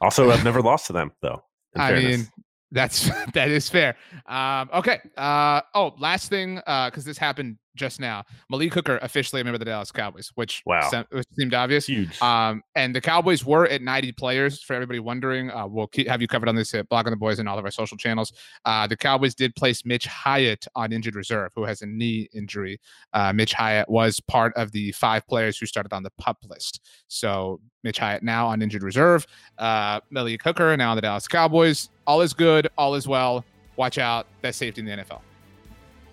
[0.00, 1.42] Also, I've never lost to them, though.
[1.76, 2.18] I fairness.
[2.18, 2.28] mean,
[2.72, 3.96] that's that is fair.
[4.26, 5.00] Um, okay.
[5.16, 8.24] Uh, oh, last thing, because uh, this happened just now.
[8.50, 11.86] Malik Hooker officially a member of the Dallas Cowboys, which wow, sem- which seemed obvious.
[11.86, 12.20] Huge.
[12.20, 14.62] Um, and the Cowboys were at 90 players.
[14.62, 17.38] For everybody wondering, uh, we'll keep, have you covered on this at Blogging the Boys
[17.38, 18.32] and all of our social channels.
[18.64, 22.80] Uh, the Cowboys did place Mitch Hyatt on injured reserve, who has a knee injury.
[23.12, 26.80] Uh, Mitch Hyatt was part of the five players who started on the pup list.
[27.08, 29.26] So Mitch Hyatt now on injured reserve.
[29.56, 31.90] Uh, Malik Hooker now on the Dallas Cowboys.
[32.06, 32.68] All is good.
[32.76, 33.44] All is well.
[33.76, 34.26] Watch out.
[34.42, 35.20] Best safety in the NFL.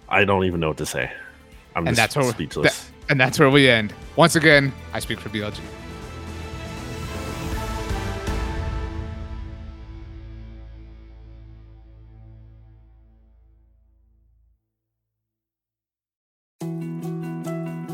[0.07, 1.11] I don't even know what to say.
[1.75, 2.83] I'm and that's where speechless.
[2.83, 3.93] That, and that's where we end.
[4.15, 5.59] Once again, I speak for BLG.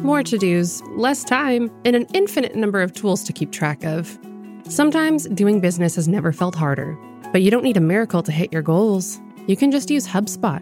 [0.03, 4.17] More to dos, less time, and an infinite number of tools to keep track of.
[4.67, 6.97] Sometimes doing business has never felt harder,
[7.31, 9.19] but you don't need a miracle to hit your goals.
[9.47, 10.61] You can just use HubSpot